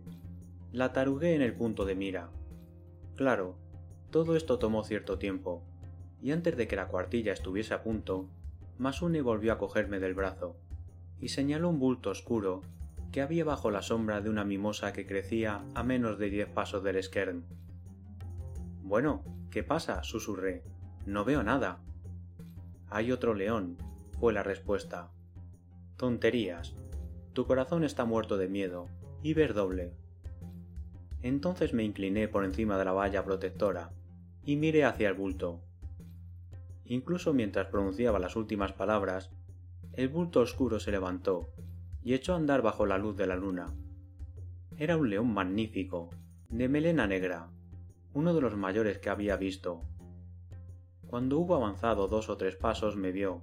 [0.73, 2.31] la tarugué en el punto de mira.
[3.17, 3.57] Claro,
[4.11, 5.63] todo esto tomó cierto tiempo,
[6.25, 8.31] y antes de que la cuartilla estuviese a punto,
[8.79, 10.57] Masune volvió a cogerme del brazo,
[11.21, 12.63] y señaló un bulto oscuro
[13.13, 16.83] que había bajo la sombra de una mimosa que crecía a menos de diez pasos
[16.83, 17.45] del esquern.
[18.83, 20.03] Bueno, ¿qué pasa?
[20.03, 20.65] susurré.
[21.05, 21.83] No veo nada.
[22.89, 23.77] Hay otro león,
[24.19, 25.11] fue la respuesta.
[25.99, 26.75] Tonterías.
[27.35, 28.89] Tu corazón está muerto de miedo,
[29.23, 29.93] y ver doble.
[31.21, 33.93] Entonces me incliné por encima de la valla protectora,
[34.43, 35.61] y miré hacia el bulto.
[36.87, 39.31] Incluso mientras pronunciaba las últimas palabras,
[39.95, 41.49] el bulto oscuro se levantó
[42.03, 43.73] y echó a andar bajo la luz de la luna.
[44.77, 46.11] Era un león magnífico,
[46.49, 47.49] de melena negra,
[48.13, 49.83] uno de los mayores que había visto.
[51.07, 53.43] Cuando hubo avanzado dos o tres pasos me vio,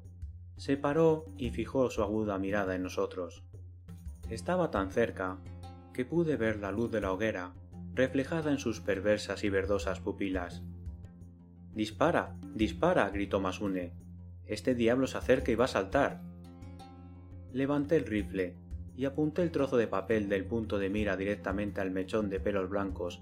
[0.58, 3.44] se paró y fijó su aguda mirada en nosotros.
[4.30, 5.40] Estaba tan cerca
[5.94, 7.54] que pude ver la luz de la hoguera
[7.94, 10.64] reflejada en sus perversas y verdosas pupilas.
[11.74, 13.94] Dispara, dispara, gritó Masune.
[14.46, 16.22] Este diablo se acerca y va a saltar.
[17.54, 18.56] Levanté el rifle
[18.96, 22.70] y apunté el trozo de papel del punto de mira directamente al mechón de pelos
[22.70, 23.22] blancos,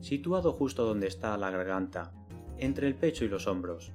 [0.00, 2.12] situado justo donde está la garganta,
[2.58, 3.92] entre el pecho y los hombros.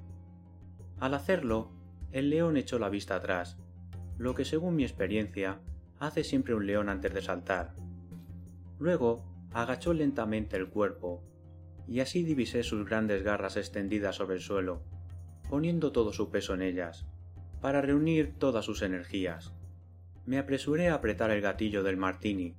[1.00, 1.72] Al hacerlo,
[2.12, 3.58] el león echó la vista atrás,
[4.18, 5.60] lo que según mi experiencia
[6.00, 7.76] hace siempre un león antes de saltar.
[8.80, 9.24] Luego
[9.54, 11.24] agachó lentamente el cuerpo,
[11.88, 14.82] y así divisé sus grandes garras extendidas sobre el suelo,
[15.50, 17.06] poniendo todo su peso en ellas,
[17.62, 19.54] para reunir todas sus energías.
[20.26, 22.56] Me apresuré a apretar el gatillo del martini,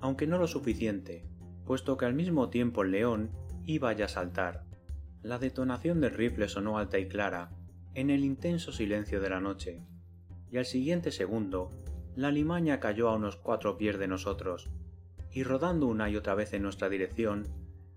[0.00, 1.24] aunque no lo suficiente,
[1.64, 3.30] puesto que al mismo tiempo el león
[3.64, 4.64] iba ya a saltar.
[5.22, 7.50] La detonación del rifle sonó alta y clara,
[7.94, 9.82] en el intenso silencio de la noche,
[10.50, 11.70] y al siguiente segundo,
[12.16, 14.70] la limaña cayó a unos cuatro pies de nosotros,
[15.32, 17.48] y rodando una y otra vez en nuestra dirección,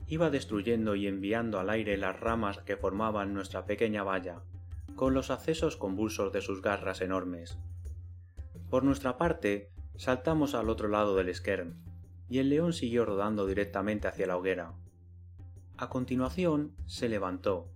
[0.07, 4.41] iba destruyendo y enviando al aire las ramas que formaban nuestra pequeña valla,
[4.95, 7.57] con los accesos convulsos de sus garras enormes.
[8.69, 11.75] Por nuestra parte, saltamos al otro lado del esquerm,
[12.29, 14.73] y el león siguió rodando directamente hacia la hoguera.
[15.77, 17.69] A continuación, se levantó,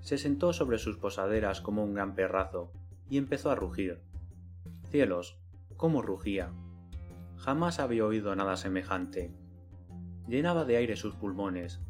[0.00, 2.72] se sentó sobre sus posaderas como un gran perrazo,
[3.08, 4.00] y empezó a rugir.
[4.90, 5.38] Cielos,
[5.76, 6.52] cómo rugía.
[7.36, 9.32] Jamás había oído nada semejante.
[10.26, 11.80] Llenaba de aire sus pulmones,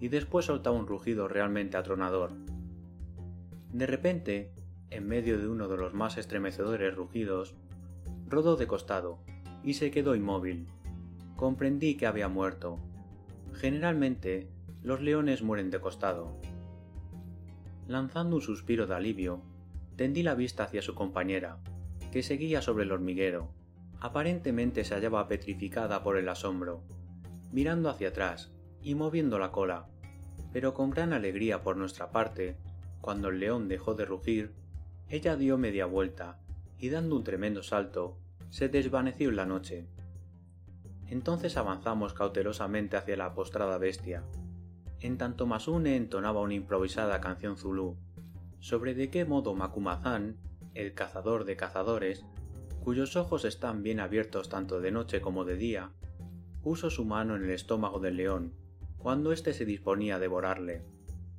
[0.00, 2.32] y después soltaba un rugido realmente atronador.
[3.72, 4.52] De repente,
[4.90, 7.54] en medio de uno de los más estremecedores rugidos,
[8.28, 9.20] rodó de costado
[9.62, 10.66] y se quedó inmóvil.
[11.36, 12.78] Comprendí que había muerto.
[13.52, 14.48] Generalmente,
[14.82, 16.40] los leones mueren de costado.
[17.86, 19.42] Lanzando un suspiro de alivio,
[19.96, 21.58] tendí la vista hacia su compañera,
[22.12, 23.50] que seguía sobre el hormiguero,
[24.04, 26.82] Aparentemente se hallaba petrificada por el asombro,
[27.54, 28.50] mirando hacia atrás
[28.82, 29.86] y moviendo la cola,
[30.52, 32.56] pero con gran alegría por nuestra parte,
[33.00, 34.52] cuando el león dejó de rugir,
[35.08, 36.40] ella dio media vuelta
[36.78, 38.18] y dando un tremendo salto,
[38.50, 39.86] se desvaneció en la noche.
[41.06, 44.24] Entonces avanzamos cautelosamente hacia la postrada bestia,
[44.98, 47.96] en tanto Masune entonaba una improvisada canción zulú,
[48.58, 50.38] sobre de qué modo Macumazán,
[50.74, 52.24] el cazador de cazadores,
[52.82, 55.92] cuyos ojos están bien abiertos tanto de noche como de día,
[56.64, 58.54] puso su mano en el estómago del león,
[58.96, 60.82] cuando éste se disponía a devorarle,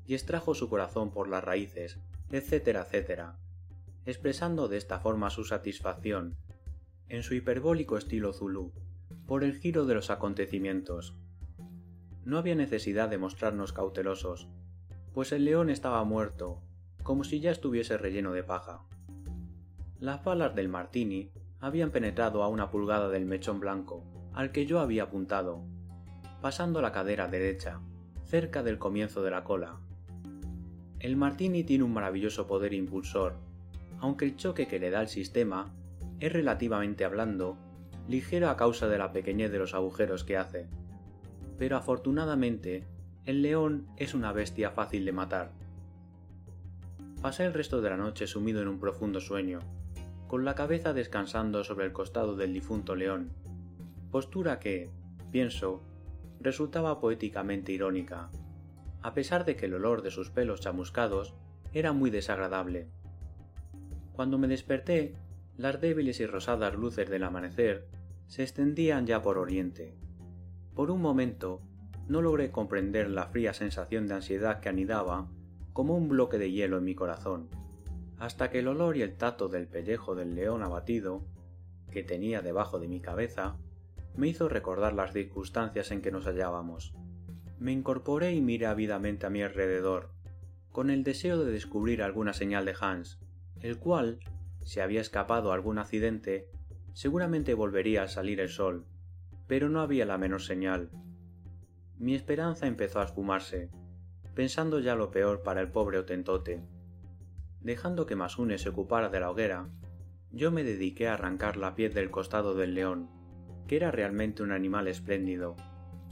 [0.05, 1.97] y extrajo su corazón por las raíces,
[2.29, 3.35] etcétera, etcétera,
[4.05, 6.35] expresando de esta forma su satisfacción,
[7.09, 8.71] en su hiperbólico estilo zulú,
[9.25, 11.15] por el giro de los acontecimientos.
[12.23, 14.47] No había necesidad de mostrarnos cautelosos,
[15.15, 16.61] pues el león estaba muerto,
[17.01, 18.83] como si ya estuviese relleno de paja.
[19.99, 24.03] Las balas del martini habían penetrado a una pulgada del mechón blanco,
[24.35, 25.63] al que yo había apuntado,
[26.41, 27.79] pasando la cadera derecha,
[28.25, 29.77] cerca del comienzo de la cola.
[30.99, 33.37] El martini tiene un maravilloso poder impulsor,
[33.99, 35.73] aunque el choque que le da el sistema
[36.19, 37.57] es relativamente hablando
[38.09, 40.67] ligero a causa de la pequeñez de los agujeros que hace.
[41.57, 42.83] Pero afortunadamente,
[43.25, 45.51] el león es una bestia fácil de matar.
[47.21, 49.59] Pasé el resto de la noche sumido en un profundo sueño,
[50.27, 53.31] con la cabeza descansando sobre el costado del difunto león,
[54.15, 54.89] postura que,
[55.29, 55.83] pienso,
[56.39, 58.29] resultaba poéticamente irónica,
[59.01, 61.35] a pesar de que el olor de sus pelos chamuscados
[61.73, 62.87] era muy desagradable.
[64.13, 65.17] Cuando me desperté,
[65.57, 67.89] las débiles y rosadas luces del amanecer
[68.27, 69.97] se extendían ya por oriente.
[70.75, 71.61] Por un momento,
[72.07, 75.27] no logré comprender la fría sensación de ansiedad que anidaba
[75.73, 77.49] como un bloque de hielo en mi corazón
[78.17, 81.25] hasta que el olor y el tacto del pellejo del león abatido,
[81.91, 83.57] que tenía debajo de mi cabeza,
[84.17, 86.93] me hizo recordar las circunstancias en que nos hallábamos.
[87.59, 90.11] Me incorporé y miré ávidamente a mi alrededor,
[90.71, 93.19] con el deseo de descubrir alguna señal de Hans,
[93.61, 94.19] el cual,
[94.63, 96.49] si había escapado algún accidente,
[96.93, 98.85] seguramente volvería a salir el sol,
[99.47, 100.89] pero no había la menor señal.
[101.97, 103.69] Mi esperanza empezó a esfumarse,
[104.33, 106.61] pensando ya lo peor para el pobre Otentote.
[107.61, 109.69] Dejando que Masune se ocupara de la hoguera,
[110.31, 113.09] yo me dediqué a arrancar la piel del costado del león,
[113.67, 115.55] que era realmente un animal espléndido,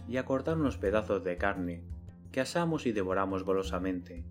[0.07, 1.83] y a cortar unos pedazos de carne,
[2.31, 4.25] que asamos y devoramos golosamente.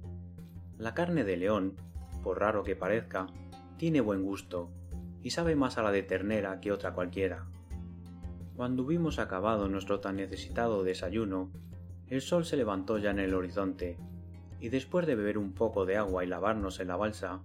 [0.78, 1.76] La carne de león,
[2.22, 3.26] por raro que parezca,
[3.76, 4.70] tiene buen gusto,
[5.22, 7.46] y sabe más a la de ternera que otra cualquiera.
[8.56, 11.50] Cuando hubimos acabado nuestro tan necesitado desayuno,
[12.08, 13.96] el sol se levantó ya en el horizonte,
[14.60, 17.40] y después de beber un poco de agua y lavarnos en la balsa,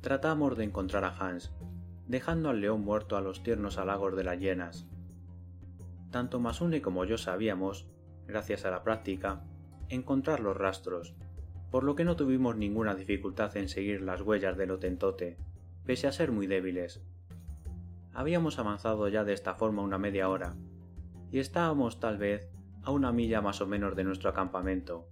[0.00, 1.52] tratamos de encontrar a Hans,
[2.06, 4.86] dejando al león muerto a los tiernos halagos de las llenas.
[6.16, 7.86] Tanto Masune como yo sabíamos,
[8.26, 9.44] gracias a la práctica,
[9.90, 11.14] encontrar los rastros,
[11.70, 15.36] por lo que no tuvimos ninguna dificultad en seguir las huellas del Otentote,
[15.84, 17.02] pese a ser muy débiles.
[18.14, 20.56] Habíamos avanzado ya de esta forma una media hora,
[21.30, 22.48] y estábamos tal vez
[22.82, 25.10] a una milla más o menos de nuestro acampamento,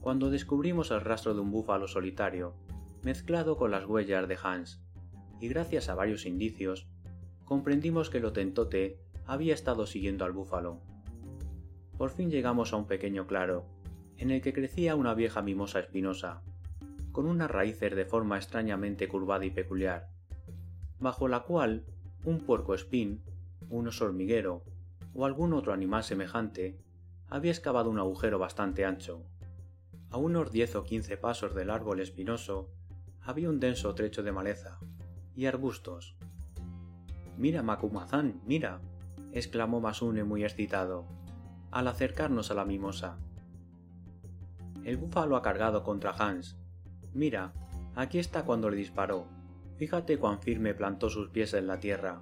[0.00, 2.54] cuando descubrimos el rastro de un búfalo solitario,
[3.02, 4.80] mezclado con las huellas de Hans,
[5.40, 6.86] y gracias a varios indicios,
[7.44, 10.80] comprendimos que el Otentote había estado siguiendo al búfalo.
[11.98, 13.66] Por fin llegamos a un pequeño claro,
[14.16, 16.42] en el que crecía una vieja mimosa espinosa,
[17.12, 20.08] con unas raíces de forma extrañamente curvada y peculiar,
[20.98, 21.84] bajo la cual
[22.24, 23.22] un puerco espín,
[23.68, 24.64] un oso hormiguero
[25.14, 26.78] o algún otro animal semejante
[27.28, 29.22] había excavado un agujero bastante ancho.
[30.10, 32.70] A unos diez o quince pasos del árbol espinoso
[33.20, 34.78] había un denso trecho de maleza
[35.36, 36.16] y arbustos.
[37.36, 38.80] Mira, Macumazán, mira,
[39.32, 41.06] exclamó Masune muy excitado,
[41.70, 43.18] al acercarnos a la mimosa.
[44.84, 46.58] El búfalo ha cargado contra Hans.
[47.12, 47.52] Mira,
[47.94, 49.26] aquí está cuando le disparó.
[49.76, 52.20] Fíjate cuán firme plantó sus pies en la tierra.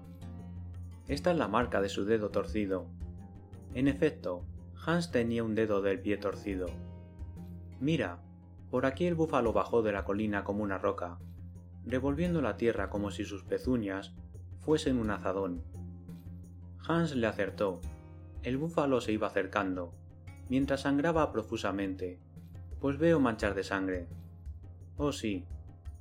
[1.09, 2.87] Esta es la marca de su dedo torcido.
[3.75, 4.45] En efecto,
[4.85, 6.67] Hans tenía un dedo del pie torcido.
[7.81, 8.19] Mira,
[8.71, 11.19] por aquí el búfalo bajó de la colina como una roca,
[11.85, 14.15] revolviendo la tierra como si sus pezuñas
[14.61, 15.63] fuesen un azadón.
[16.87, 17.81] Hans le acertó.
[18.43, 19.93] El búfalo se iba acercando,
[20.49, 22.21] mientras sangraba profusamente,
[22.81, 24.07] pues veo manchar de sangre.
[24.97, 25.45] Oh sí,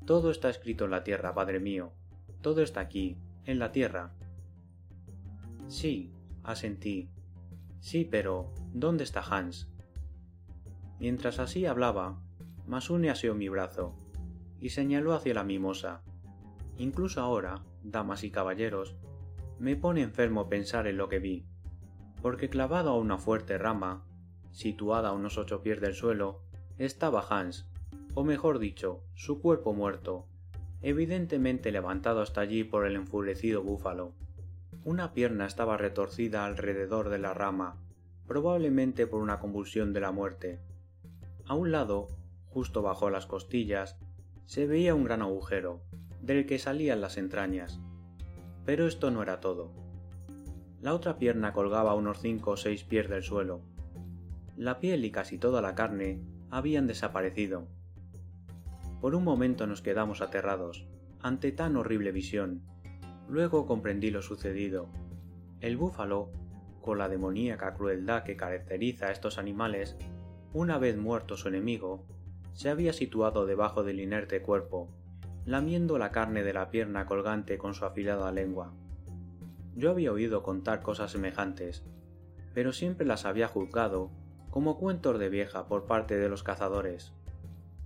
[0.05, 1.91] todo está escrito en la tierra, padre mío.
[2.41, 4.13] Todo está aquí, en la tierra.
[5.67, 6.11] Sí,
[6.43, 7.09] asentí.
[7.79, 9.67] Sí, pero ¿dónde está Hans?
[10.99, 12.21] Mientras así hablaba,
[12.67, 13.95] Masune asió mi brazo
[14.61, 16.01] y señaló hacia la mimosa.
[16.77, 18.95] Incluso ahora, damas y caballeros,
[19.59, 21.45] me pone enfermo pensar en lo que vi,
[22.21, 24.05] porque clavado a una fuerte rama,
[24.51, 26.41] situada a unos ocho pies del suelo,
[26.77, 27.67] estaba Hans,
[28.13, 30.27] o mejor dicho, su cuerpo muerto,
[30.81, 34.13] evidentemente levantado hasta allí por el enfurecido búfalo.
[34.83, 37.77] Una pierna estaba retorcida alrededor de la rama,
[38.27, 40.59] probablemente por una convulsión de la muerte.
[41.47, 42.07] A un lado,
[42.47, 43.97] justo bajo las costillas,
[44.45, 45.81] se veía un gran agujero,
[46.21, 47.79] del que salían las entrañas.
[48.65, 49.71] Pero esto no era todo.
[50.81, 53.61] La otra pierna colgaba unos cinco o seis pies del suelo.
[54.57, 57.67] La piel y casi toda la carne habían desaparecido.
[59.01, 60.87] Por un momento nos quedamos aterrados
[61.21, 62.61] ante tan horrible visión.
[63.27, 64.89] Luego comprendí lo sucedido.
[65.59, 66.31] El búfalo,
[66.81, 69.97] con la demoníaca crueldad que caracteriza a estos animales,
[70.53, 72.05] una vez muerto su enemigo,
[72.53, 74.89] se había situado debajo del inerte cuerpo
[75.45, 78.73] lamiendo la carne de la pierna colgante con su afilada lengua.
[79.75, 81.83] Yo había oído contar cosas semejantes,
[82.53, 84.09] pero siempre las había juzgado
[84.49, 87.13] como cuentos de vieja por parte de los cazadores.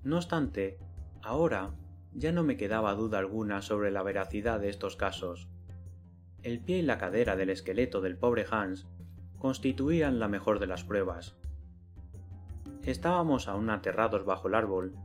[0.04, 0.78] No obstante,
[1.22, 1.72] ahora
[2.14, 5.50] ya no me quedaba duda alguna sobre la veracidad de estos casos.
[6.44, 8.88] El pie y la cadera del esqueleto del pobre Hans
[9.38, 11.36] constituían la mejor de las pruebas.
[12.84, 14.96] Estábamos aún aterrados bajo el árbol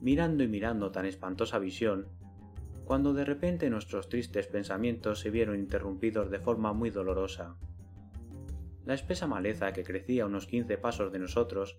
[0.00, 2.08] mirando y mirando tan espantosa visión,
[2.84, 7.56] cuando de repente nuestros tristes pensamientos se vieron interrumpidos de forma muy dolorosa.
[8.84, 11.78] La espesa maleza que crecía a unos quince pasos de nosotros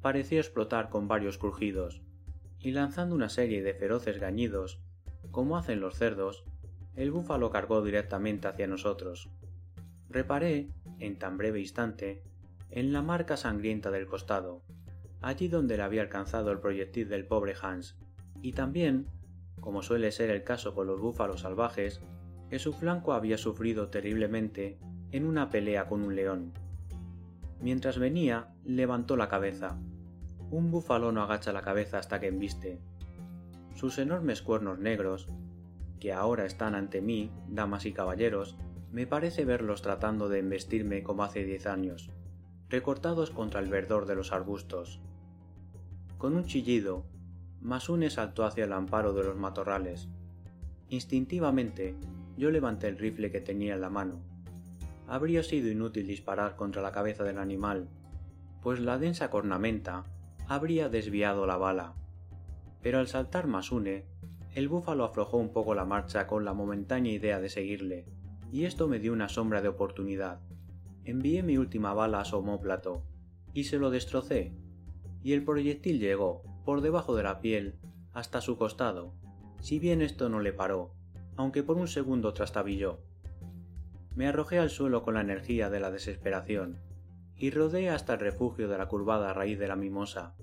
[0.00, 2.02] pareció explotar con varios crujidos,
[2.58, 4.80] y lanzando una serie de feroces gañidos,
[5.30, 6.44] como hacen los cerdos,
[6.94, 9.28] el búfalo cargó directamente hacia nosotros.
[10.08, 12.22] Reparé, en tan breve instante,
[12.70, 14.62] en la marca sangrienta del costado,
[15.26, 17.96] allí donde le había alcanzado el proyectil del pobre Hans,
[18.42, 19.06] y también,
[19.60, 22.00] como suele ser el caso con los búfalos salvajes,
[22.48, 24.78] que su flanco había sufrido terriblemente
[25.10, 26.52] en una pelea con un león.
[27.60, 29.76] Mientras venía, levantó la cabeza.
[30.50, 32.78] Un búfalo no agacha la cabeza hasta que embiste.
[33.74, 35.28] Sus enormes cuernos negros,
[35.98, 38.56] que ahora están ante mí, damas y caballeros,
[38.92, 42.12] me parece verlos tratando de embestirme como hace diez años
[42.68, 45.00] recortados contra el verdor de los arbustos.
[46.18, 47.04] Con un chillido,
[47.60, 50.08] Masune saltó hacia el amparo de los matorrales.
[50.88, 51.94] Instintivamente,
[52.36, 54.20] yo levanté el rifle que tenía en la mano.
[55.06, 57.88] Habría sido inútil disparar contra la cabeza del animal,
[58.62, 60.04] pues la densa cornamenta
[60.48, 61.94] habría desviado la bala.
[62.82, 64.04] Pero al saltar Masune,
[64.54, 68.06] el búfalo aflojó un poco la marcha con la momentánea idea de seguirle,
[68.52, 70.40] y esto me dio una sombra de oportunidad
[71.06, 73.04] envié mi última bala a su homóplato
[73.54, 74.52] y se lo destrocé,
[75.26, 77.74] y el proyectil llegó, por debajo de la piel,
[78.12, 79.12] hasta su costado,
[79.60, 80.92] si bien esto no le paró,
[81.34, 83.00] aunque por un segundo trastabilló.
[84.14, 86.78] Me arrojé al suelo con la energía de la desesperación
[87.36, 90.36] y rodé hasta el refugio de la curvada raíz de la mimosa,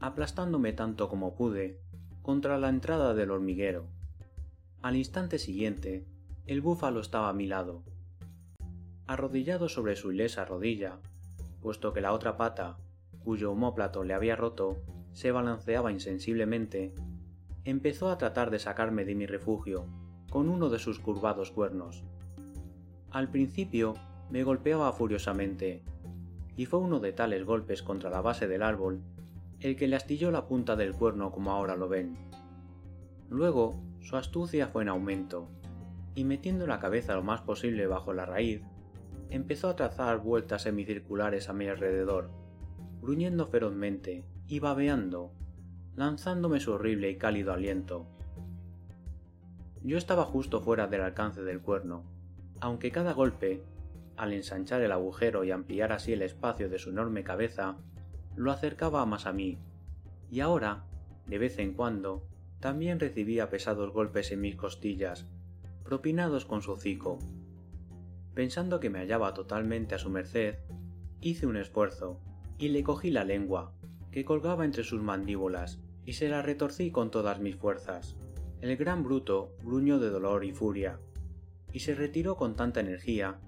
[0.00, 1.80] aplastándome tanto como pude
[2.20, 3.86] contra la entrada del hormiguero.
[4.82, 6.04] Al instante siguiente,
[6.44, 7.84] el búfalo estaba a mi lado.
[9.06, 10.98] Arrodillado sobre su ilesa rodilla,
[11.62, 12.76] puesto que la otra pata,
[13.26, 14.76] cuyo homóplato le había roto,
[15.12, 16.94] se balanceaba insensiblemente,
[17.64, 19.86] empezó a tratar de sacarme de mi refugio
[20.30, 22.04] con uno de sus curvados cuernos.
[23.10, 23.94] Al principio
[24.30, 25.82] me golpeaba furiosamente,
[26.56, 29.02] y fue uno de tales golpes contra la base del árbol
[29.58, 32.16] el que le astilló la punta del cuerno como ahora lo ven.
[33.28, 35.48] Luego su astucia fue en aumento,
[36.14, 38.62] y metiendo la cabeza lo más posible bajo la raíz,
[39.30, 42.30] empezó a trazar vueltas semicirculares a mi alrededor,
[43.06, 45.30] gruñendo ferozmente y babeando,
[45.94, 48.04] lanzándome su horrible y cálido aliento.
[49.84, 52.02] Yo estaba justo fuera del alcance del cuerno,
[52.58, 53.62] aunque cada golpe,
[54.16, 57.76] al ensanchar el agujero y ampliar así el espacio de su enorme cabeza,
[58.34, 59.56] lo acercaba más a mí,
[60.28, 60.82] y ahora,
[61.28, 62.26] de vez en cuando,
[62.58, 65.26] también recibía pesados golpes en mis costillas,
[65.84, 67.20] propinados con su hocico.
[68.34, 70.56] Pensando que me hallaba totalmente a su merced,
[71.20, 72.20] hice un esfuerzo
[72.58, 73.72] y le cogí la lengua,
[74.10, 78.16] que colgaba entre sus mandíbulas, y se la retorcí con todas mis fuerzas.
[78.60, 80.98] El gran bruto gruñó de dolor y furia,
[81.72, 83.38] y se retiró con tanta energía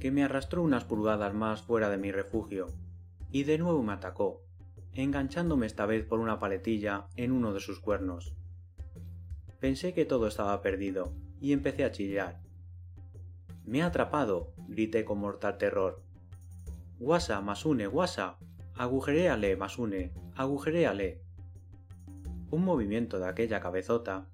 [0.00, 2.66] que me arrastró unas pulgadas más fuera de mi refugio,
[3.30, 4.42] y de nuevo me atacó,
[4.94, 8.34] enganchándome esta vez por una paletilla en uno de sus cuernos.
[9.60, 12.40] Pensé que todo estaba perdido, y empecé a chillar.
[13.64, 16.02] Me ha atrapado, grité con mortal terror.
[17.00, 18.36] Guasa, Masune, guasa.
[18.76, 21.22] Agujeréale, Masune, agujeréale.
[22.50, 24.26] Un movimiento de aquella cabezota,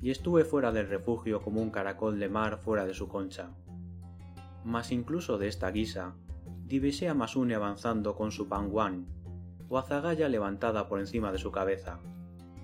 [0.00, 3.50] y estuve fuera del refugio como un caracol de mar fuera de su concha.
[4.64, 6.14] Mas incluso de esta guisa,
[6.64, 9.06] divisé a Masune avanzando con su panguán,
[9.68, 11.98] o azagaya levantada por encima de su cabeza.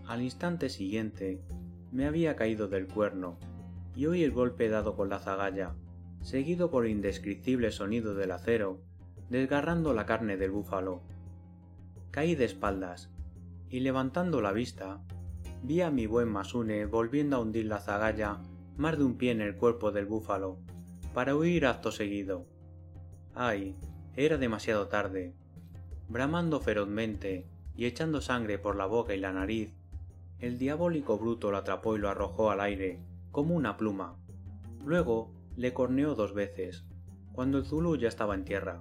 [0.07, 1.43] Al instante siguiente,
[1.91, 3.37] me había caído del cuerno,
[3.97, 5.75] y oí el golpe dado con la zagalla,
[6.21, 8.89] seguido por el indescriptible sonido del acero,
[9.31, 11.01] desgarrando la carne del búfalo.
[12.11, 13.11] Caí de espaldas,
[13.71, 15.01] y levantando la vista,
[15.63, 18.41] vi a mi buen Masune volviendo a hundir la zagalla
[18.77, 20.59] más de un pie en el cuerpo del búfalo,
[21.15, 22.45] para huir acto seguido.
[23.35, 23.77] Ay,
[24.17, 25.33] era demasiado tarde.
[26.09, 29.73] Bramando ferozmente y echando sangre por la boca y la nariz,
[30.41, 32.99] el diabólico bruto lo atrapó y lo arrojó al aire,
[33.31, 34.17] como una pluma.
[34.85, 36.85] Luego le corneó dos veces,
[37.33, 38.81] cuando el Zulu ya estaba en tierra.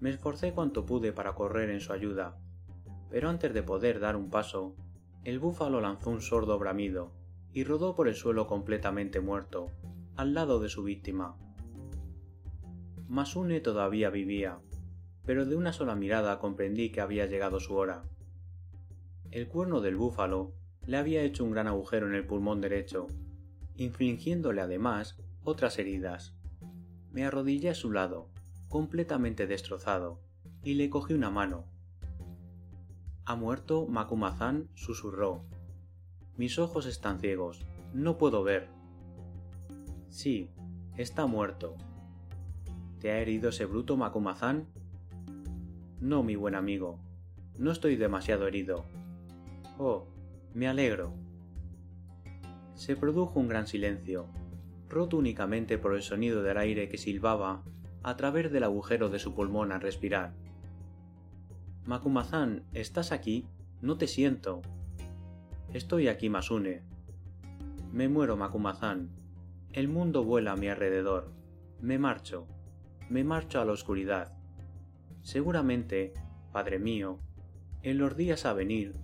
[0.00, 2.38] Me esforcé cuanto pude para correr en su ayuda,
[3.10, 4.74] pero antes de poder dar un paso,
[5.24, 7.12] el búfalo lanzó un sordo bramido
[7.52, 9.70] y rodó por el suelo completamente muerto,
[10.16, 11.36] al lado de su víctima.
[13.08, 14.60] Masune todavía vivía,
[15.26, 18.04] pero de una sola mirada comprendí que había llegado su hora.
[19.30, 20.54] El cuerno del búfalo
[20.86, 23.08] le había hecho un gran agujero en el pulmón derecho,
[23.76, 26.34] infligiéndole además otras heridas.
[27.12, 28.28] Me arrodillé a su lado,
[28.70, 30.20] completamente destrozado,
[30.62, 31.64] y le cogí una mano.
[33.24, 35.44] Ha muerto Macumazán, susurró.
[36.36, 38.68] Mis ojos están ciegos, no puedo ver.
[40.08, 40.50] Sí,
[40.96, 41.74] está muerto.
[43.00, 44.68] ¿Te ha herido ese bruto Macumazán?
[45.98, 47.00] No, mi buen amigo,
[47.58, 48.84] no estoy demasiado herido.
[49.78, 50.06] Oh,
[50.54, 51.12] me alegro.
[52.74, 54.28] Se produjo un gran silencio,
[54.88, 57.64] roto únicamente por el sonido del aire que silbaba
[58.02, 60.32] a través del agujero de su pulmón al respirar.
[61.84, 63.46] Macumazán, ¿estás aquí?
[63.80, 64.62] No te siento.
[65.72, 66.82] Estoy aquí, Masune.
[67.92, 69.10] Me muero, Macumazán.
[69.72, 71.32] El mundo vuela a mi alrededor.
[71.80, 72.46] Me marcho.
[73.08, 74.36] Me marcho a la oscuridad.
[75.22, 76.14] Seguramente,
[76.52, 77.18] Padre mío,
[77.82, 78.94] en los días a venir,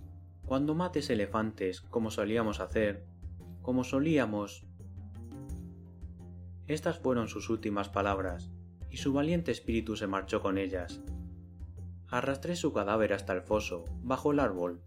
[0.45, 3.05] cuando mates elefantes como solíamos hacer,
[3.61, 4.65] como solíamos.
[6.67, 8.51] Estas fueron sus últimas palabras,
[8.89, 11.01] y su valiente espíritu se marchó con ellas.
[12.09, 14.81] Arrastré su cadáver hasta el foso, bajo el árbol,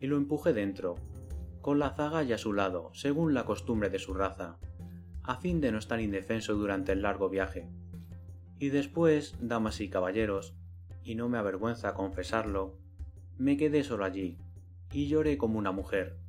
[0.00, 0.96] y lo empujé dentro,
[1.60, 4.58] con la zagalla a su lado, según la costumbre de su raza,
[5.22, 7.68] a fin de no estar indefenso durante el largo viaje.
[8.58, 10.54] Y después, damas y caballeros,
[11.04, 12.78] y no me avergüenza confesarlo,
[13.38, 14.38] me quedé solo allí,
[14.92, 16.21] y lloré como una mujer.